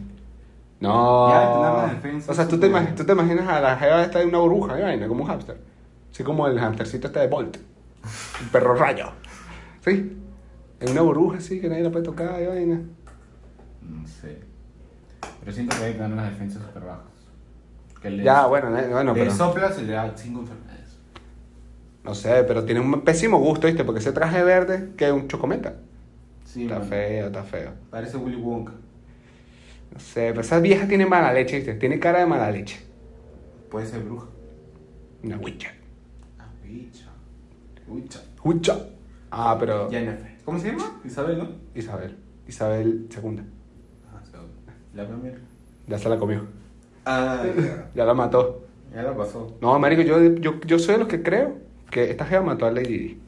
[0.80, 1.30] No.
[1.30, 3.76] Ya de tener la defensa o sea, ¿tú te, imag- tú te imaginas a la
[3.78, 5.58] jeva esta de una burbuja, ¿eh, vaina, como un hámster.
[6.12, 7.58] Así como el hamstercito este de Bolt.
[8.42, 9.08] El perro rayo.
[9.84, 10.18] ¿Sí?
[10.80, 12.80] En una burbuja así que nadie la puede tocar, ¿eh, vaina.
[13.82, 14.40] No sé.
[15.42, 17.04] Pero siento que hay que tener las defensas súper bajas.
[18.02, 19.32] Que le, Ya, bueno, eh, bueno, le pero...
[19.32, 20.98] soplas y le da cinco enfermedades.
[22.04, 23.84] No sé, pero tiene un pésimo gusto, ¿viste?
[23.84, 25.76] Porque ese traje verde que es un chocomenta.
[26.46, 26.88] Sí, Está man.
[26.88, 27.72] feo, está feo.
[27.90, 28.72] Parece Willy Wonka.
[29.94, 31.74] No sé, pero esa vieja tiene mala leche, ¿viste?
[31.76, 32.80] Tiene cara de mala leche.
[33.70, 34.28] Puede ser bruja.
[35.24, 35.72] Una huicha.
[36.40, 37.06] Ah, bicha.
[37.88, 38.22] Ucha.
[38.44, 38.80] Huicha.
[39.32, 39.90] Ah, pero...
[39.90, 40.38] Jennifer.
[40.46, 41.00] ¿Cómo se llama?
[41.04, 41.50] Isabel, ¿no?
[41.76, 42.16] Isabel.
[42.48, 43.44] Isabel segunda.
[44.12, 44.32] Ah, sí.
[44.96, 45.38] La primera.
[45.88, 46.48] Ya se la comió.
[47.12, 47.90] Ah, ya.
[47.96, 48.66] Ya la mató.
[48.94, 49.58] Ya la pasó.
[49.62, 51.58] No, marico, yo, yo, yo soy de los que creo
[51.90, 53.20] que esta jeva mató a Lady Di.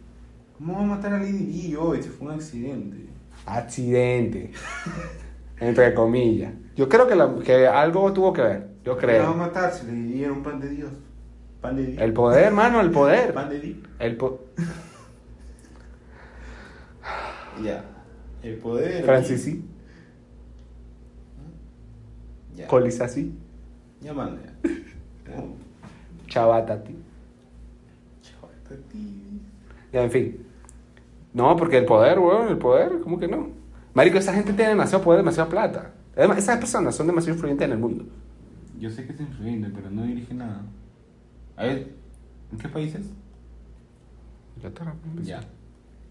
[0.58, 2.02] ¿Cómo va a matar a Lady Di hoy?
[2.04, 3.08] Se fue un accidente.
[3.46, 4.52] Accidente.
[5.60, 6.54] Entre comillas.
[6.76, 8.68] Yo creo que, la- que algo tuvo que ver.
[8.86, 9.34] Yo La va a creo.
[9.34, 10.92] matar si Lady Di era un pan de Dios.
[11.62, 12.02] Pan de Dios.
[12.02, 13.34] El poder, hermano, el poder.
[13.34, 13.84] Pan de Di.
[14.00, 14.42] El po-
[17.64, 17.84] Ya.
[18.44, 19.04] El poder.
[19.06, 19.64] Francisí.
[22.56, 22.68] Ya.
[22.68, 23.34] Colisasí.
[24.04, 25.56] Oh,
[26.28, 26.96] Chabatati.
[28.22, 29.42] chaval, está ti.
[29.94, 30.46] Ya, en fin.
[31.34, 33.50] No, porque el poder, weón, el poder, ¿cómo que no?
[33.94, 35.94] Marico, esa gente tiene demasiado poder, demasiada plata.
[36.16, 38.06] Además, esas personas son demasiado influyentes en el mundo.
[38.80, 40.64] Yo sé que es influyente, pero no dirige nada.
[41.56, 41.94] A ver,
[42.52, 43.06] ¿en qué países?
[44.58, 44.96] Inglaterra.
[45.22, 45.42] Ya.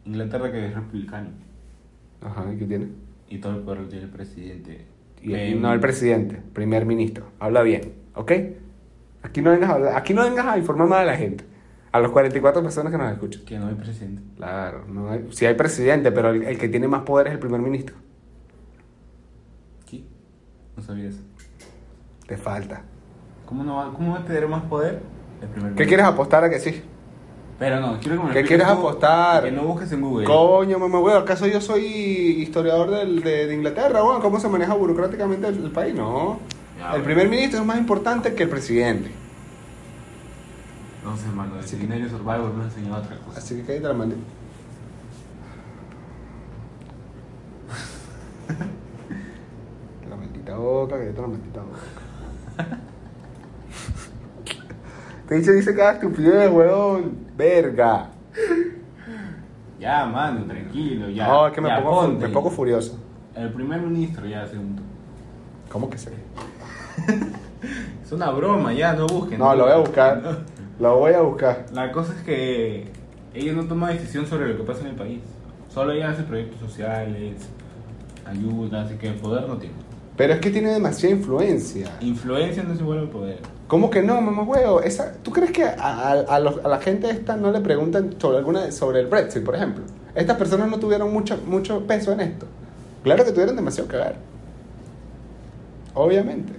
[0.05, 1.31] Inglaterra que es republicano.
[2.23, 2.89] Ajá, ¿y qué tiene?
[3.29, 4.87] Y todo el poder lo tiene el presidente.
[5.23, 7.27] Y, no el presidente, primer ministro.
[7.39, 8.33] Habla bien, ¿ok?
[9.23, 11.45] Aquí no vengas a, hablar- aquí no vengas a informar más a la gente.
[11.93, 13.43] A los 44 personas que nos escuchan.
[13.45, 14.23] Que no hay presidente.
[14.37, 17.39] Claro, no hay, sí hay presidente, pero el, el que tiene más poder es el
[17.39, 17.97] primer ministro.
[19.91, 20.05] ¿Qué?
[20.77, 21.21] No sabía eso.
[22.27, 22.83] Te falta.
[23.45, 25.01] ¿Cómo, no va, ¿Cómo va a tener más poder?
[25.43, 26.83] El primer ¿Qué quieres apostar a que sí?
[27.61, 29.45] Pero no, quiero que me ¿Qué quieres tú, apostar?
[29.45, 30.25] Que no busques en Google.
[30.27, 34.23] Coño, mamá, weón, ¿acaso yo soy historiador del- de, de Inglaterra, weón?
[34.23, 35.95] ¿Cómo se maneja burocráticamente el, el país?
[35.95, 36.41] No.
[36.79, 39.11] Ya, el primer ministro es más importante que el presidente.
[41.05, 41.53] No sé, mano.
[41.57, 43.39] El Así que- Seminario Survivor me enseñó otra cosa.
[43.39, 44.17] Así que cállate la mandé.
[50.09, 51.79] la maldita boca, cállate la maldita boca.
[55.29, 57.30] Te dice, dice cada estupidez, weón.
[57.41, 58.11] Verga.
[59.79, 61.27] Ya, mano, tranquilo, ya.
[61.27, 62.27] no, es que me ya, pongo, ponte.
[62.27, 62.99] me pongo furioso.
[63.35, 64.83] El primer ministro, ya, segundo.
[65.71, 66.13] ¿Cómo que sé?
[68.05, 69.39] Es una broma, ya, no busquen.
[69.39, 70.45] No, lo voy a buscar.
[70.81, 71.67] Lo voy a buscar.
[71.75, 72.91] La cosa es que
[73.35, 75.21] ella no toma decisión sobre lo que pasa en el país.
[75.69, 77.37] Solo ella hace proyectos sociales,
[78.25, 79.75] ayuda, así que el poder no tiene.
[80.21, 81.93] Pero es que tiene demasiada influencia.
[82.03, 83.39] Influencia no es igual al poder.
[83.69, 84.83] ¿Cómo que no, mamá huevo?
[84.83, 88.17] Esa, ¿Tú crees que a, a- a los- a la gente esta no le preguntan
[88.21, 89.83] sobre alguna sobre el Brexit, por ejemplo?
[90.15, 92.45] Estas personas no tuvieron mucho, mucho peso en esto.
[93.03, 94.17] Claro que tuvieron demasiado que ver.
[95.95, 96.53] Obviamente.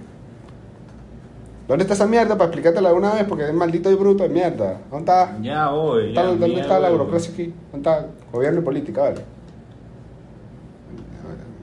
[1.68, 3.24] ¿Dónde está esa mierda para explicártela de una vez?
[3.28, 4.78] Porque es maldito y bruto de mierda.
[4.90, 5.38] ¿Dónde está?
[5.40, 6.06] Ya hoy.
[6.06, 7.54] ¿Dónde, ya, dónde mierda, está la burocracia aquí?
[7.70, 9.02] ¿Dónde está gobierno y política?
[9.02, 9.22] Vale.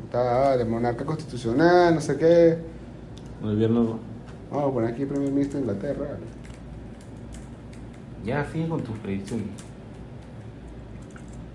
[0.09, 2.57] Está de monarca constitucional, no sé qué.
[3.43, 3.99] El gobierno
[4.49, 5.99] Vamos a poner aquí primer ministro de Inglaterra.
[5.99, 6.25] vale.
[8.25, 9.45] Ya, sigue con tus predicciones.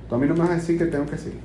[0.09, 1.40] Tú a mí no me vas a decir que tengo que seguir.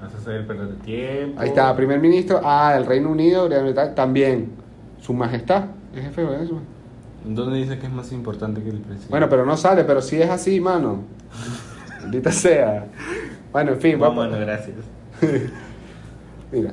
[0.00, 1.40] Vas a hacer perder el tiempo.
[1.40, 2.40] Ahí está, primer ministro.
[2.44, 3.48] Ah, el Reino Unido,
[3.96, 4.52] también.
[5.00, 5.64] Su majestad.
[5.92, 6.50] Es jefe de.
[7.24, 9.10] ¿Dónde dice que es más importante que el presidente?
[9.10, 11.02] Bueno, pero no sale, pero sí es así, mano.
[12.00, 12.86] Maldita sea.
[13.54, 14.28] Bueno, en fin, No, vamos.
[14.28, 14.76] bueno, gracias.
[16.52, 16.72] Mira.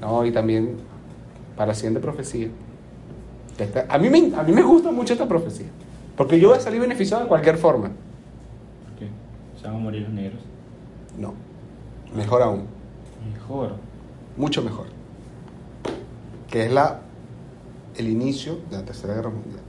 [0.00, 0.76] No, y también
[1.56, 2.48] para la siguiente profecía.
[3.58, 5.66] Esta- a, mí me, a mí me gusta mucho esta profecía.
[6.16, 7.88] Porque yo voy a salir beneficiado de cualquier forma.
[7.88, 9.08] ¿Por qué?
[9.60, 10.40] ¿Se van a morir los negros?
[11.18, 11.34] No.
[12.14, 12.64] Mejor aún.
[13.34, 13.72] Mejor.
[14.36, 14.86] Mucho mejor.
[16.48, 17.00] Que es la
[17.96, 19.60] el inicio de la Tercera Guerra Mundial.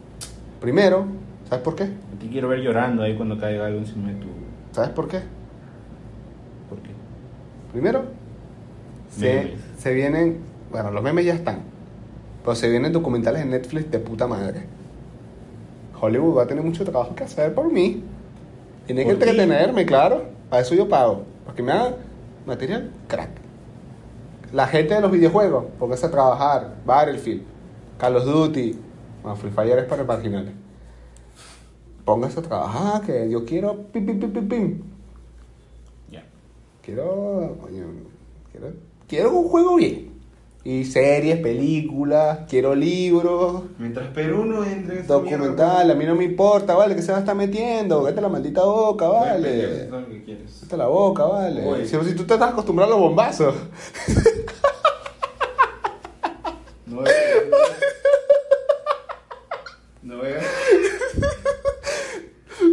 [0.62, 1.06] Primero,
[1.50, 1.90] ¿sabes por qué?
[2.20, 4.28] Te quiero ver llorando ahí cuando caiga algo encima de tu...
[4.72, 5.22] ¿Sabes por qué?
[6.72, 6.90] ¿Por qué?
[7.74, 8.06] Primero,
[9.14, 10.38] se, se vienen,
[10.72, 11.64] bueno, los memes ya están,
[12.46, 14.64] pero se vienen documentales en Netflix de puta madre.
[16.00, 18.04] Hollywood va a tener mucho trabajo que hacer por mí.
[18.86, 20.24] Tiene que entretenerme, claro.
[20.50, 21.24] Para eso yo pago.
[21.44, 21.96] Para que me haga
[22.46, 23.32] material crack.
[24.54, 26.76] La gente de los videojuegos, póngase a trabajar.
[26.86, 27.44] Battlefield,
[27.98, 28.80] Call of Duty.
[29.24, 30.54] Bueno, Free Fire es para marginales.
[32.06, 34.91] Póngase a trabajar, que yo quiero pim, pim, pim, pim, pim.
[36.82, 37.86] Quiero, coño,
[38.52, 38.74] quiero,
[39.08, 40.10] quiero un juego bien.
[40.64, 46.24] Y series, películas, quiero libros, Mientras Perú no entre en documental, a mí no me
[46.24, 49.90] importa, vale, que se va a estar metiendo, vete la maldita boca, vale.
[49.90, 51.66] Vete la boca, vale.
[51.68, 51.86] Oye.
[51.88, 53.56] Si, si tú te estás acostumbrado a los bombazos,
[56.86, 57.16] No veas.
[60.04, 60.46] No veas.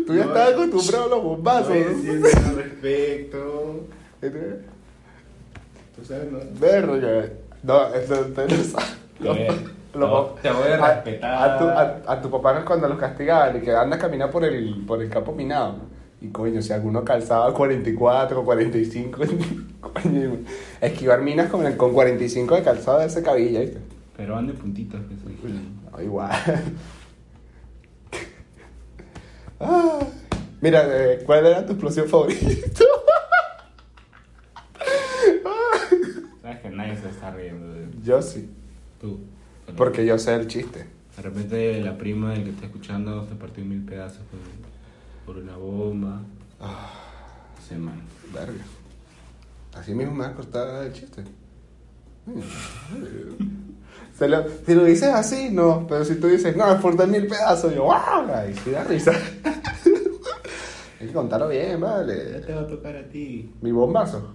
[0.06, 1.76] tú ya No, estás acostumbrado a los bombazos.
[1.76, 3.86] No al respecto.
[4.20, 6.38] Tú sabes, ¿no?
[6.60, 7.28] Verga.
[7.62, 8.86] No, esto esto no sabe.
[9.20, 11.50] Te voy a- Lo- te voy a a- respetar.
[11.50, 14.44] A, tu, a, a tu papá cuando los castigaban y que anda a caminar por
[14.44, 15.76] el, por el campo minado.
[16.20, 19.20] Y coño, si alguno calzaba 44, 45,
[19.80, 20.36] coño,
[20.80, 23.78] esquivar minas con, con 45 de calzado de ese cabilla, ¿viste?
[24.16, 25.38] Pero ande puntitos que soy.
[25.92, 26.30] No, igual.
[29.60, 29.98] Ah,
[30.60, 32.46] mira, eh, ¿cuál era tu explosión favorita?
[36.42, 38.48] Sabes que nadie se está riendo de Yo sí,
[39.00, 39.20] tú.
[39.66, 40.86] Pero porque yo sé el chiste.
[41.16, 44.20] De repente la prima del que está escuchando se partió en mil pedazos
[45.26, 46.22] por, por una bomba.
[47.68, 48.00] Se man.
[48.32, 48.64] Verga.
[49.74, 51.22] Así mismo me va a cortar el chiste.
[54.16, 55.86] Se lo- si lo dices así, no.
[55.86, 57.94] Pero si tú dices, no, es por dar mil pedazos, yo, ¡wow!
[58.64, 59.12] Sí da risa.
[61.00, 62.40] Hay que contarlo bien, Ya vale.
[62.40, 63.52] te va a tocar a ti.
[63.60, 64.34] Mi bombazo.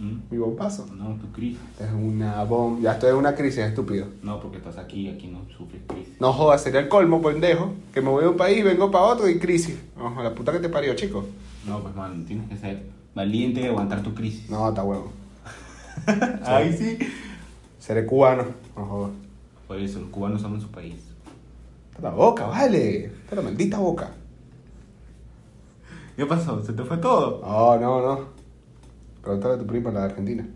[0.00, 0.18] ¿Mm?
[0.30, 0.86] Mi bombazo.
[0.96, 1.60] No, tu crisis.
[1.78, 2.80] Es una bomba.
[2.80, 4.06] Ya estoy en una crisis, estúpido.
[4.22, 6.18] No, porque estás aquí, aquí no sufres crisis.
[6.18, 7.74] No jodas, sería el colmo, pendejo.
[7.92, 9.78] Que me voy de un país, vengo para otro y crisis.
[10.00, 11.26] Ojo, la puta que te parió, chico.
[11.66, 12.82] No, pues man, tienes que ser
[13.14, 14.48] valiente y aguantar tu crisis.
[14.48, 15.12] No, está huevo.
[16.46, 16.98] Ahí sí.
[17.78, 18.44] Seré cubano.
[18.74, 19.12] No jodas.
[19.68, 20.96] Por eso, los cubanos aman su país.
[21.90, 23.04] Está la boca, vale.
[23.04, 24.12] Está la maldita boca.
[26.16, 26.62] ¿Qué pasó?
[26.64, 27.40] ¿Se te fue todo?
[27.42, 28.39] No, no, no.
[29.22, 30.48] Pregúntale a tu prima, la de Argentina.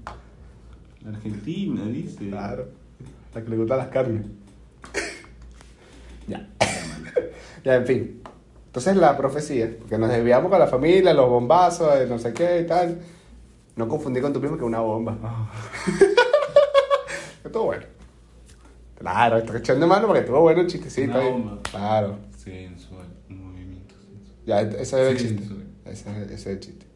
[1.03, 2.29] La Argentina, dice.
[2.29, 2.68] Claro.
[3.35, 4.27] La que le gustan las carnes.
[6.27, 6.48] ya.
[7.64, 8.22] ya, en fin.
[8.66, 12.61] Entonces la profecía, porque nos desviamos con la familia, los bombazos, eh, no sé qué
[12.61, 12.98] y tal.
[13.77, 15.16] No confundí con tu primo que una bomba.
[17.44, 17.85] Estuvo bueno.
[18.98, 21.12] Claro, estoy echando mano porque estuvo bueno el chistecito.
[21.12, 21.33] Una ahí.
[21.33, 21.59] bomba.
[21.70, 22.18] Claro.
[22.37, 24.38] Sensual, un movimiento sensual.
[24.46, 25.44] Ya, ese es el chiste.
[25.85, 26.87] Ese, ese es el chiste.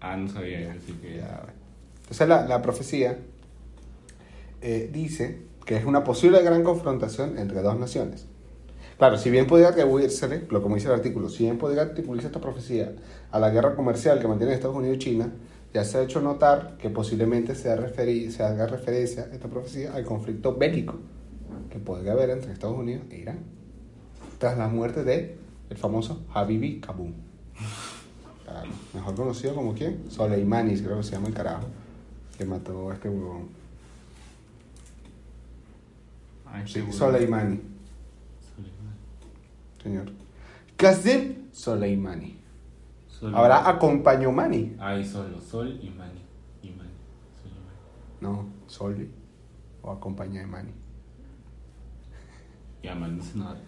[0.00, 1.18] Ah, no sabía así que.
[1.18, 1.42] Ya.
[2.02, 3.18] Entonces la, la profecía
[4.62, 8.26] eh, dice que es una posible gran confrontación entre dos naciones.
[8.98, 12.40] Claro, si bien podría atribuirse, lo como dice el artículo, si bien podría atribuirse esta
[12.40, 12.92] profecía
[13.30, 15.32] a la guerra comercial que mantienen Estados Unidos y China,
[15.72, 20.54] ya se ha hecho notar que posiblemente se, se haga referencia esta profecía al conflicto
[20.54, 20.98] bélico
[21.70, 23.38] que podría haber entre Estados Unidos e Irán
[24.38, 25.38] tras la muerte de
[25.70, 27.14] el famoso Habibi Kabul.
[28.50, 30.10] Claro, mejor conocido como quién?
[30.10, 31.66] Soleimanis, creo que se llama el carajo,
[32.36, 33.48] que mató a este huevón.
[36.66, 36.80] Sí.
[36.90, 37.60] Soleimani, Soleimani.
[39.80, 40.12] señor.
[40.76, 42.38] Qasem Soleimani.
[43.08, 44.74] Sol- Ahora acompañó Mani.
[44.80, 46.20] Ay, solo, Sol y Mani.
[46.62, 46.90] Y Mani.
[47.40, 48.36] Sol y Mani.
[48.36, 49.10] No, Soli.
[49.82, 50.72] O acompaña de Mani.
[52.82, 53.60] Ya, man, no nada.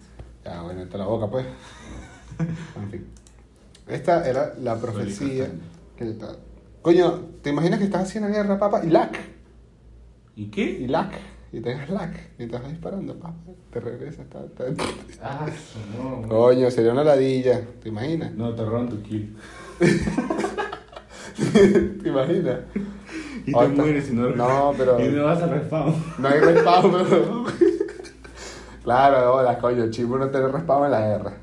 [0.43, 1.45] Ya, bueno, está la boca, pues.
[2.75, 3.07] en fin.
[3.87, 5.49] Esta era la profecía.
[5.95, 6.35] Que está-
[6.81, 8.81] Coño, ¿te imaginas que estás haciendo la guerra, papá?
[8.83, 8.89] ¿Y
[10.35, 10.85] Y qué?
[10.87, 11.13] lac.
[11.51, 12.11] Y te das lac.
[12.39, 13.35] Y te vas disparando, papá.
[13.71, 14.27] Te regresas.
[14.29, 14.83] ta, ta, ta.
[15.21, 15.45] Ah,
[15.97, 16.27] no.
[16.27, 17.61] Coño, sería una ladilla.
[17.81, 18.33] ¿Te imaginas?
[18.33, 19.35] No, te roban tu kill.
[22.01, 22.59] ¿Te imaginas?
[23.45, 25.93] Y te mueres y no No, pero- Y no vas a respawn.
[26.17, 27.45] No hay respawn, pero...
[28.83, 31.33] Claro, hola, coño, chivo no tener respawn en la guerra.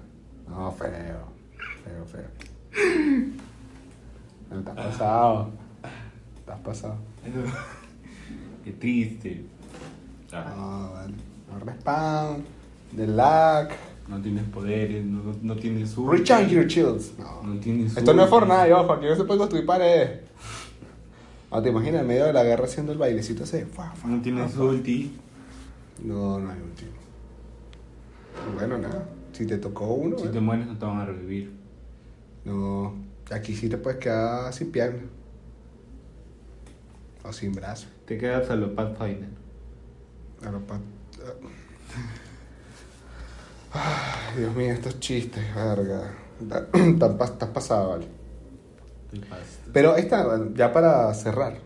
[0.49, 0.73] No.
[0.73, 1.30] Feo,
[4.51, 5.51] has pasado.
[6.47, 6.97] Has pasado.
[8.65, 9.45] Qué triste.
[10.33, 11.15] Ah, No, vale.
[11.51, 12.45] No respawn.
[12.97, 13.69] The lag.
[14.09, 16.09] No tienes poderes, no, no tienes su.
[16.11, 17.13] Recharge your shields.
[17.19, 17.43] No.
[17.43, 18.47] No tienes Esto no es ulti.
[18.47, 20.21] Fortnite, ojo, aquí no se puede construir paredes.
[21.51, 23.67] No, te imaginas en medio de la guerra haciendo el bailecito ese.
[23.67, 24.67] Fua, fua, No tienes fua.
[24.67, 25.17] ulti.
[26.05, 26.91] No, no hay último.
[28.57, 29.07] Bueno, nada.
[29.33, 31.53] Si te tocó uno, Si te mueres no te van a revivir.
[32.45, 32.95] No.
[33.31, 35.03] Aquí sí te puedes quedar sin pierna.
[37.23, 37.87] O sin brazo.
[38.07, 39.29] Te quedas a los Pathfinder.
[40.45, 40.81] A lo pa-
[43.73, 46.13] Ay, Dios mío, estos chistes, verga.
[46.41, 48.07] Estás pasado, vale.
[49.73, 51.59] Pero esta, ya para cerrar.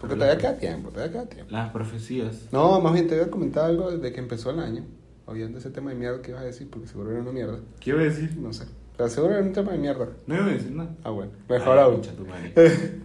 [0.00, 1.50] Porque todavía queda tiempo, todavía queda tiempo.
[1.52, 2.44] Las profecías.
[2.52, 4.84] No, más bien te voy a comentar algo desde que empezó el año.
[5.26, 7.58] Obviando ese tema de mierda que ibas a decir, porque seguro era una mierda.
[7.80, 8.36] ¿Qué iba a decir?
[8.38, 8.64] No sé.
[8.98, 10.08] Pero seguro era un tema de mierda.
[10.26, 10.90] No iba a decir nada.
[11.04, 11.30] Ah, bueno.
[11.48, 11.94] Mejor Ay, aún.
[11.94, 12.52] concha tu madre.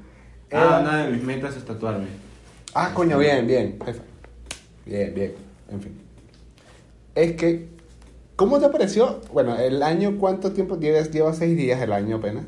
[0.49, 2.08] Era- Ah, nada de mis metas es tatuarme.
[2.73, 3.77] Ah, coño, bien, bien.
[4.86, 5.34] Bien, bien.
[5.71, 5.93] En fin.
[7.15, 7.69] Es que,
[8.36, 9.21] ¿cómo te pareció?
[9.32, 11.12] Bueno, el año, ¿cuánto tiempo llevas?
[11.12, 12.45] Lleva seis días el año apenas.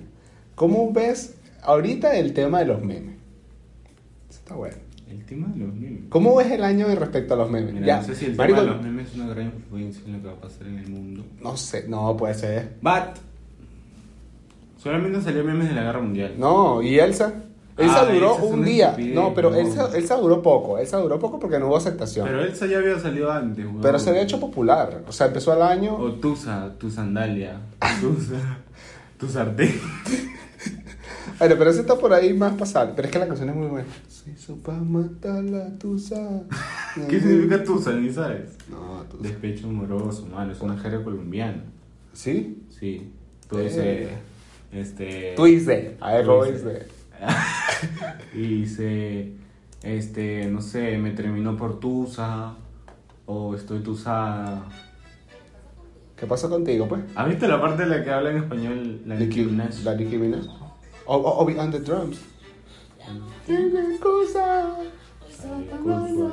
[0.56, 3.16] ¿Cómo ves ahorita el tema de los memes?
[4.30, 4.76] Está bueno.
[5.10, 6.02] El tema de los memes.
[6.10, 7.74] ¿Cómo ves el año en respecto a los memes?
[7.74, 10.14] Mira, no sé si el marico, tema de los memes es una gran influencia en
[10.14, 11.26] lo que va a pasar en el mundo.
[11.42, 12.74] No sé, no puede ser.
[12.82, 13.20] But.
[14.86, 16.36] Solamente salió memes de la guerra mundial.
[16.38, 17.34] No, ¿y Elsa?
[17.76, 18.86] Elsa Ah, duró Elsa un día.
[18.90, 19.56] estupidez, No, pero no.
[19.58, 20.78] Elsa, Elsa duró poco.
[20.78, 22.28] Elsa duró poco porque no hubo aceptación.
[22.28, 24.00] Pero Pero, Elsa ya había salido antes, weón.
[24.00, 25.02] se había hecho popular.
[25.08, 25.96] O sea, empezó el año.
[25.96, 27.62] O Tusa, tu sandalia.
[28.00, 28.60] Tusa.
[29.18, 29.74] tu sartén.
[31.40, 32.94] Bueno, pero ese está por ahí más pasable.
[32.96, 33.88] Pero es que la canción es muy buena.
[34.08, 36.44] Se hizo pa' matar la tusa.
[37.10, 37.92] ¿Qué significa Tusa?
[37.94, 38.52] Ni sabes.
[38.70, 39.24] No, tusa.
[39.24, 40.54] Despecho amoroso, mano.
[40.54, 41.62] Es una jerga colombiana.
[42.14, 42.64] ¿Sí?
[42.80, 43.12] Sí.
[43.50, 43.64] Tú Eh.
[43.64, 44.10] dices.
[44.76, 45.34] Este.
[45.36, 45.94] Tú dices.
[46.02, 46.46] A ver, ¿cómo
[48.34, 49.32] y dice,
[49.82, 52.56] este, no sé, me terminó por Tusa,
[53.26, 54.68] o estoy tusada.
[56.18, 57.04] ¿Qué pasó contigo, pues?
[57.16, 59.84] ¿Has visto la parte de la que habla en español la Nicki Minaj?
[59.84, 60.46] La Nicki Minaj.
[61.06, 62.20] O, o, o on the drums.
[63.46, 64.78] Tiene cosa.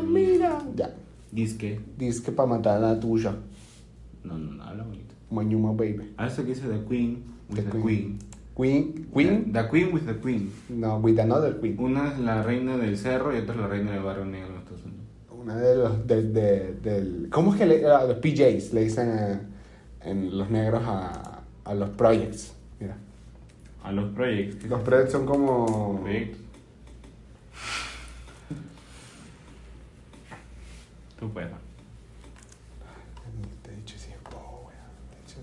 [0.05, 0.63] Mira.
[0.75, 0.95] Ya.
[1.31, 3.35] Dice que, Dice que para matar a la tuya.
[4.25, 5.15] no, no, no, habla bonito.
[5.31, 6.13] Mañuma baby.
[6.17, 7.25] A eso que dice The Queen
[7.55, 7.83] The the, Queen.
[7.83, 8.19] Queen.
[8.57, 9.09] Queen.
[9.13, 9.53] Queen.
[9.53, 10.53] The Queen with the Queen.
[10.69, 11.77] No, with another queen.
[11.79, 14.57] Una es la reina del cerro y otra es la reina del barrio negro en
[14.59, 15.03] Estados Unidos.
[15.31, 16.07] Una de los.
[16.07, 19.39] De, de- del, ¿Cómo es que le, a los PJs le dicen eh,
[20.03, 22.53] en los negros a, a los projects?
[22.79, 22.97] Mira.
[23.83, 24.69] A los proyectos.
[24.69, 26.01] Los projects son como.
[26.03, 26.41] Proyectos.
[31.19, 31.51] Tú puedes.
[31.51, 31.57] ¿no?
[33.63, 34.73] Te he dicho sí, bobo, weón.
[35.11, 35.41] Te he dicho-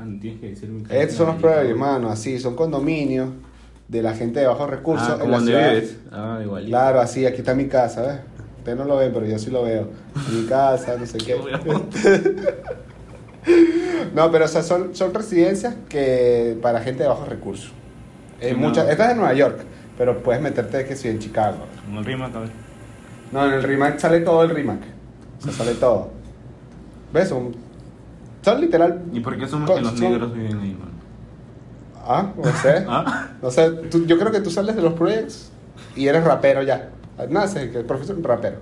[0.00, 3.28] Mano, tienes que decirme que Estos son los projects, hermano, así, son condominios
[3.88, 5.70] de la gente de bajos recursos Ah, en ¿como la donde ciudad.
[5.72, 5.96] vives?
[6.10, 6.70] Ah, igualito.
[6.70, 8.20] Claro, así, aquí está mi casa, ¿ves?
[8.58, 9.88] Ustedes no lo ven, pero yo sí lo veo.
[10.32, 11.36] Mi casa, no sé qué.
[14.14, 17.72] no, pero o sea, son, son residencias que para gente de bajos recursos.
[18.40, 18.90] Eh, muchas, no.
[18.90, 19.58] esta es en Nueva York,
[19.98, 21.58] pero puedes meterte que sí en Chicago.
[21.84, 22.50] Como el rima, cabrón.
[23.32, 24.80] No, en el RIMAC sale todo el RIMAC.
[25.38, 26.10] O sea, sale todo.
[27.12, 27.28] ¿Ves?
[27.28, 27.54] Son,
[28.42, 29.02] son literal.
[29.12, 30.90] ¿Y por qué somos que los son- negros viven ahí, mano?
[32.06, 32.84] Ah, no sé.
[32.88, 33.28] ¿Ah?
[33.42, 35.50] No sé, tú- yo creo que tú sales de los proyectos
[35.96, 36.90] y eres rapero ya.
[37.28, 38.56] Naces, que el profesor es rapero.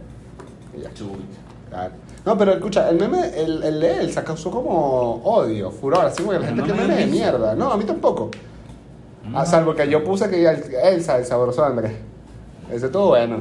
[0.77, 0.91] Y ya.
[1.71, 1.93] Claro.
[2.27, 6.33] No, pero escucha, el meme, el, el de Elsa causó como odio, furor, así como
[6.33, 7.55] que la gente no que me meme de mierda.
[7.55, 8.31] No, a mí tampoco.
[9.25, 9.38] No.
[9.38, 11.93] A salvo que yo puse que el- Elsa, el sabroso Andrés.
[12.71, 13.38] Ese estuvo bueno.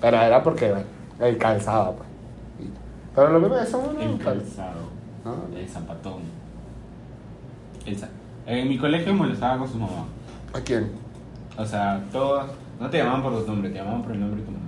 [0.00, 0.74] Pero era porque
[1.20, 2.08] el calzado, pues.
[3.14, 4.97] Pero los memes son El calzado.
[5.28, 5.58] ¿No?
[5.58, 6.22] El zapatón.
[7.86, 8.08] El za-
[8.46, 10.04] En mi colegio molestaba con su mamá.
[10.54, 10.90] ¿A quién?
[11.56, 12.44] O sea, todos.
[12.80, 14.64] No te llamaban por tu nombre, te llamaban por el nombre de tu mamá.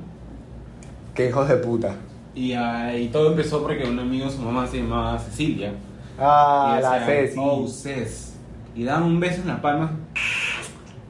[1.15, 1.95] Qué hijos de puta.
[2.35, 5.73] Y, ah, y todo empezó porque un amigo de su mamá se llamaba Cecilia.
[6.19, 7.37] Ah, y la Ceci.
[7.41, 8.37] Oh, Cés.
[8.75, 9.91] Y daban un beso en la palma.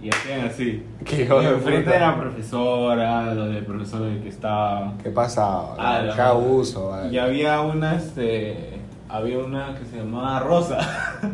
[0.02, 0.82] Y hacían así.
[1.04, 1.94] Qué hijo y de enfrente puta.
[1.94, 4.94] de la profesora, lo del profesor del que estaba.
[5.02, 5.74] ¿Qué pasaba?
[5.78, 6.22] Ah, Qué no.
[6.22, 7.12] abuso, vale.
[7.12, 8.79] Y había una, este,
[9.10, 10.78] había una que se llamaba Rosa.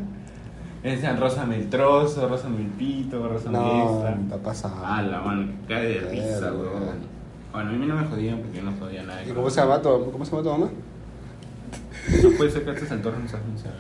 [0.83, 4.77] Decían rózame el trozo, rózame el pito, rózame No, está pasado.
[4.85, 7.16] Ah, la mano, que cae de risa, weón.
[7.53, 9.24] Bueno, a mí no me jodían porque yo no jodía nada.
[9.24, 10.70] ¿Y cómo se llama tu, cómo se llama tu mamá?
[12.22, 13.77] No puede ser que a estas alturas no sabes cómo se llama.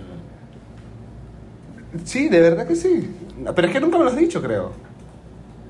[2.04, 3.16] Sí, de verdad que sí.
[3.54, 4.72] Pero es que nunca me lo has dicho, creo.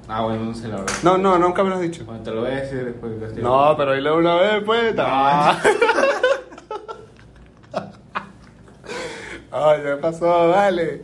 [0.08, 0.94] Ah, bueno, no sé la verdad.
[1.02, 2.04] No, no, nunca me lo has dicho.
[2.06, 4.94] Bueno, te lo voy a decir después de que No, pero dile una vez, pues.
[4.98, 5.58] Ah.
[9.74, 10.48] ¿qué pasó?
[10.48, 11.02] Dale.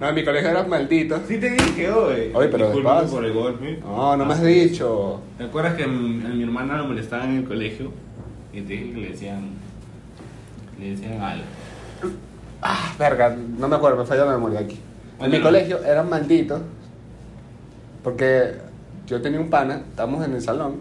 [0.00, 1.20] No, en mi colegio eran malditos.
[1.26, 2.30] Sí te dije hoy.
[2.32, 3.16] Oye, pero Discúlpame despacio.
[3.18, 3.78] por el golpe.
[3.82, 5.20] No, no me has dicho.
[5.36, 7.90] ¿Te acuerdas que a mi, a mi hermana lo molestaban en el colegio?
[8.52, 9.50] Y te dije que le decían.
[10.78, 11.44] Le decían algo.
[12.62, 14.78] Ah, verga, no me acuerdo, me falla la memoria aquí.
[15.20, 16.60] En mi colegio eran malditos.
[18.04, 18.52] Porque
[19.08, 20.80] yo tenía un pana, estábamos en el salón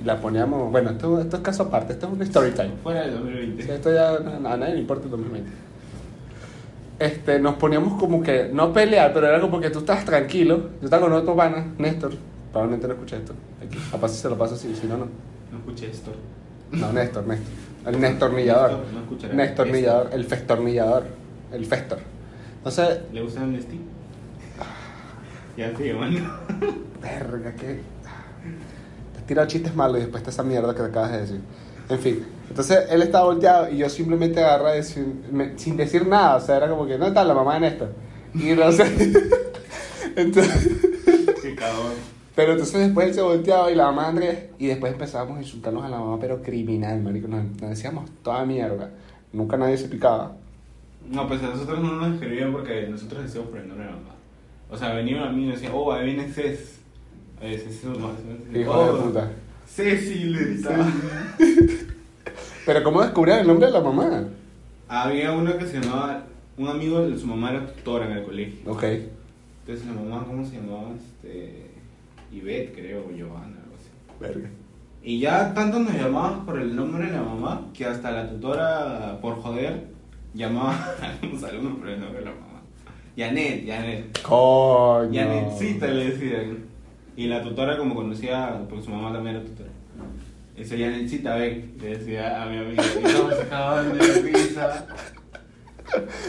[0.00, 0.70] y la poníamos.
[0.70, 2.72] Bueno, esto, esto es caso aparte, esto es un story time.
[2.82, 3.62] Fuera del 2020.
[3.62, 5.50] Sí, esto ya a, a nadie le importa el 2020.
[6.98, 10.70] Este, nos poníamos como que, no pelear, pero era como que tú estás tranquilo.
[10.80, 12.12] Yo estaba con otro pana, Néstor.
[12.52, 13.34] Probablemente no escuché esto.
[13.64, 13.78] Aquí.
[13.90, 15.06] Capaz si se lo paso así, si no, no.
[15.50, 16.12] No escuché esto.
[16.72, 17.70] No, Néstor, Néstor.
[17.86, 18.70] El Nestornillador.
[18.70, 21.04] Néstor, no Nestornillador, el festornillador.
[21.52, 21.98] El festor.
[22.58, 23.80] Entonces, ¿Le gusta el Steam?
[25.56, 26.20] Ya estoy llamando.
[27.02, 27.80] verga, que.
[29.30, 31.40] Tirado chistes malos y después está esa mierda que te acabas de decir.
[31.88, 36.34] En fin, entonces él estaba volteado y yo simplemente agarré decir- me- sin decir nada.
[36.34, 37.92] O sea, era como que, ¿dónde está la mamá de Néstor?
[38.34, 38.86] Y no sé.
[40.16, 40.78] entonces.
[41.42, 41.92] Qué cabrón.
[42.34, 45.42] Pero entonces después él se volteaba y la mamá de Andrés, y después empezamos a
[45.42, 47.28] insultarnos a la mamá, pero criminal, marico.
[47.28, 48.90] Nos, nos decíamos toda mierda.
[49.32, 50.32] Nunca nadie se picaba.
[51.08, 54.16] No, pues a nosotros no nos escribían porque nosotros decíamos de la mamá.
[54.68, 56.79] O sea, venían a mí y decían, oh, ahí viene Cés.
[57.40, 58.12] Eh, es mamá.
[58.54, 59.30] Hijo de puta.
[59.66, 60.86] Ceci le gritaba.
[62.66, 64.24] Pero ¿cómo descubrían el nombre de la mamá?
[64.88, 66.24] Había una que se llamaba,
[66.58, 68.70] un amigo de su mamá era tutora en el colegio.
[68.70, 68.84] Ok.
[68.84, 70.90] Entonces la mamá, ¿cómo se llamaba?
[70.96, 71.70] Este,
[72.32, 73.90] Ivette, creo, o Giovanna, algo así.
[74.20, 74.50] Verga.
[75.02, 79.18] Y ya tanto nos llamábamos por el nombre de la mamá que hasta la tutora,
[79.22, 79.84] por joder,
[80.34, 80.72] llamaba
[81.02, 82.62] a algunos alumnos por el nombre de la mamá.
[83.16, 84.22] Janet, Janet.
[84.22, 85.20] Coño.
[85.20, 86.69] Janetcita le decían.
[87.16, 89.70] Y la tutora como conocía, porque su mamá también era tutora.
[90.56, 92.82] Esa Janetcita, ven, le decía a mi amiga.
[92.98, 94.86] Y todos se cagaban de la risa.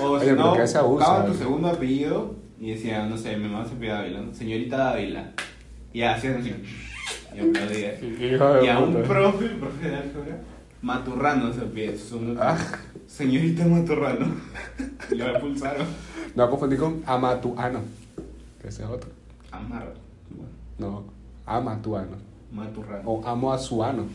[0.02, 0.56] O si no,
[0.88, 1.38] buscaban tu ¿no?
[1.38, 4.34] segundo apellido y decían, no sé, mi mamá se pide Dávila, ¿no?
[4.34, 5.32] señorita Dávila.
[5.94, 6.54] Y hacían así.
[7.36, 8.00] Y aplaudía.
[8.00, 10.38] Hijo de Y a un profe, el profe de álgebra,
[10.82, 11.98] Maturrano se pide.
[11.98, 12.52] su segundo Ah.
[12.54, 12.78] apellido.
[13.08, 14.26] Señorita Maturrano.
[15.12, 15.86] Y lo expulsaron.
[16.36, 17.82] No confundí con Amatuano.
[18.62, 19.10] Que ese es otro.
[20.88, 21.04] Amarra.
[21.04, 21.06] Bueno, No,
[21.46, 22.18] Amatuano.
[22.52, 23.10] Maturrano.
[23.10, 24.06] O Amo a su ano.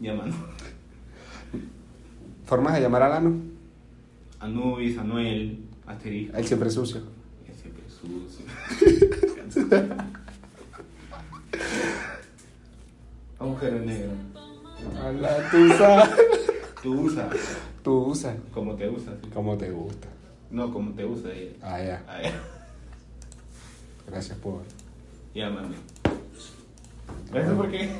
[0.00, 0.36] Llamando.
[2.46, 3.36] ¿Formas de llamar al ano?
[4.40, 6.36] Anubis, Anuel, Asterisco.
[6.36, 7.02] El siempre sucio.
[7.46, 8.46] Ese sucio.
[13.38, 14.10] Agujero negro.
[15.02, 16.10] A la tusa.
[16.82, 17.36] Tú usas
[17.82, 18.36] Tú usas.
[18.52, 19.14] como te usas.
[19.22, 19.30] ¿sí?
[19.30, 20.08] Como te gusta.
[20.50, 21.52] No, como te usa ella.
[21.62, 22.04] Ah, ya.
[22.08, 22.32] Ah, ya.
[24.06, 24.62] Gracias por.
[25.34, 25.76] Llámame.
[27.32, 27.90] ¿Ves por qué?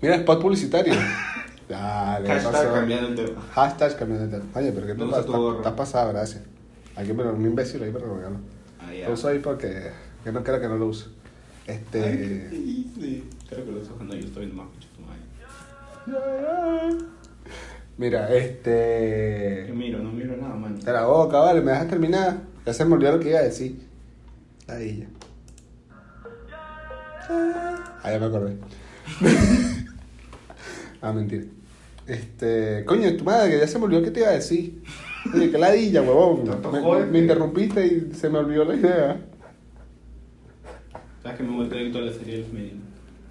[0.00, 0.94] Mira, spot publicitario.
[1.68, 2.72] Dale, Hashtag pasó.
[2.72, 3.42] cambiando el tema.
[3.52, 4.50] Hashtag cambiando de tema.
[4.54, 6.42] Oye, pero que tú estás estás pasado, gracias.
[6.96, 8.36] Que poner un imbécil ahí para regalo.
[8.80, 9.08] Ah, ya.
[9.08, 9.90] Lo uso ahí porque
[10.24, 11.06] que no quiera que no lo use.
[11.66, 12.48] Ay, ¿qué Este.
[12.50, 13.22] dice?
[13.48, 15.20] Creo que lo uso cuando yo estoy más tu madre.
[17.98, 19.72] Mira, ¿Qué este.
[19.74, 19.98] miro?
[19.98, 20.78] No miro nada, mano.
[20.78, 22.42] De la boca, vale, me dejas terminar.
[22.64, 23.85] Ya se me olvidó lo que iba a decir.
[24.68, 25.06] Ahí ya.
[27.28, 28.56] Ah, ya me acordé.
[31.02, 31.44] ah, mentira.
[32.06, 32.84] Este.
[32.84, 34.82] Coño, tu madre, que ya se me olvidó qué te iba a decir.
[35.34, 36.44] Oye, qué ladilla, huevón.
[36.44, 39.20] Tanto Me, interrumpiste y se me olvidó la idea.
[41.22, 42.80] ¿Sabes que me vuelto adicto a la serie de los Medium?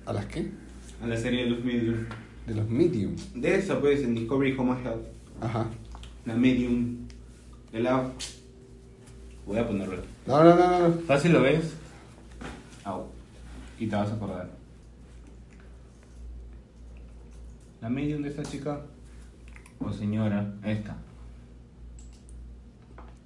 [0.06, 0.52] ¿A las qué?
[1.02, 2.06] A la serie de los Medium.
[2.48, 3.16] De los medium.
[3.34, 5.06] De esa, pues, en Discovery Home and Health.
[5.42, 5.68] Ajá.
[6.26, 7.08] La Medium.
[7.72, 8.12] De la...
[9.46, 10.15] Voy a ponerlo aquí.
[10.28, 10.94] No, no, no, no.
[11.02, 11.74] Fácil lo ves.
[12.84, 13.06] Au.
[13.80, 14.50] Y te vas a acordar.
[17.82, 18.82] La medium de esta chica,
[19.80, 20.96] o señora, esta.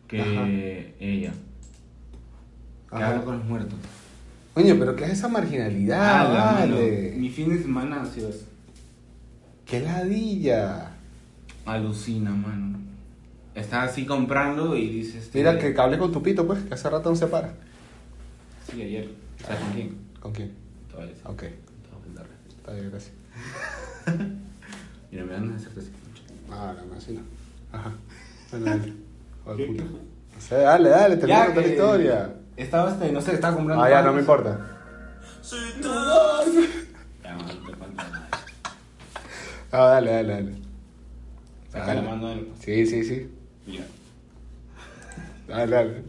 [0.08, 0.48] Que Ajá.
[1.00, 1.32] ella.
[2.90, 3.08] Que Ajá.
[3.10, 3.80] habla con los muertos.
[4.54, 6.28] Coño, pero ¿qué es esa marginalidad?
[6.28, 7.14] Ah, vale?
[7.16, 8.46] Mi fin de semana ha sido eso.
[9.66, 10.92] ¡Qué ladilla!
[11.66, 12.69] Alucina, mano.
[13.60, 15.30] Está así comprando y dices.
[15.34, 17.54] Mira, que hable con tu pito, pues, que hace rato no se para.
[18.72, 19.10] Sí, ayer.
[19.44, 19.98] ¿Sabes con quién?
[20.20, 20.54] ¿Con quién?
[20.90, 21.22] Todavía sí.
[21.26, 21.44] Ok,
[22.58, 23.14] está bien, gracias.
[25.12, 25.92] Mira, me a hacer así.
[26.52, 27.22] Ah, no, así no.
[27.72, 27.94] Ajá.
[28.52, 28.94] Bueno, dale.
[29.44, 29.84] Joder, puta.
[29.84, 32.34] No sé, dale, dale, termina con la que historia.
[32.56, 33.84] Estaba este, no sé, estaba comprando.
[33.84, 34.60] Ah, ya, no me importa.
[37.24, 38.30] Ya, man, te falta nada.
[39.72, 40.56] Ah, dale, dale, dale.
[41.72, 42.52] Saca la mano del.
[42.60, 43.30] Sí, sí, sí.
[45.48, 46.04] Dale, dale.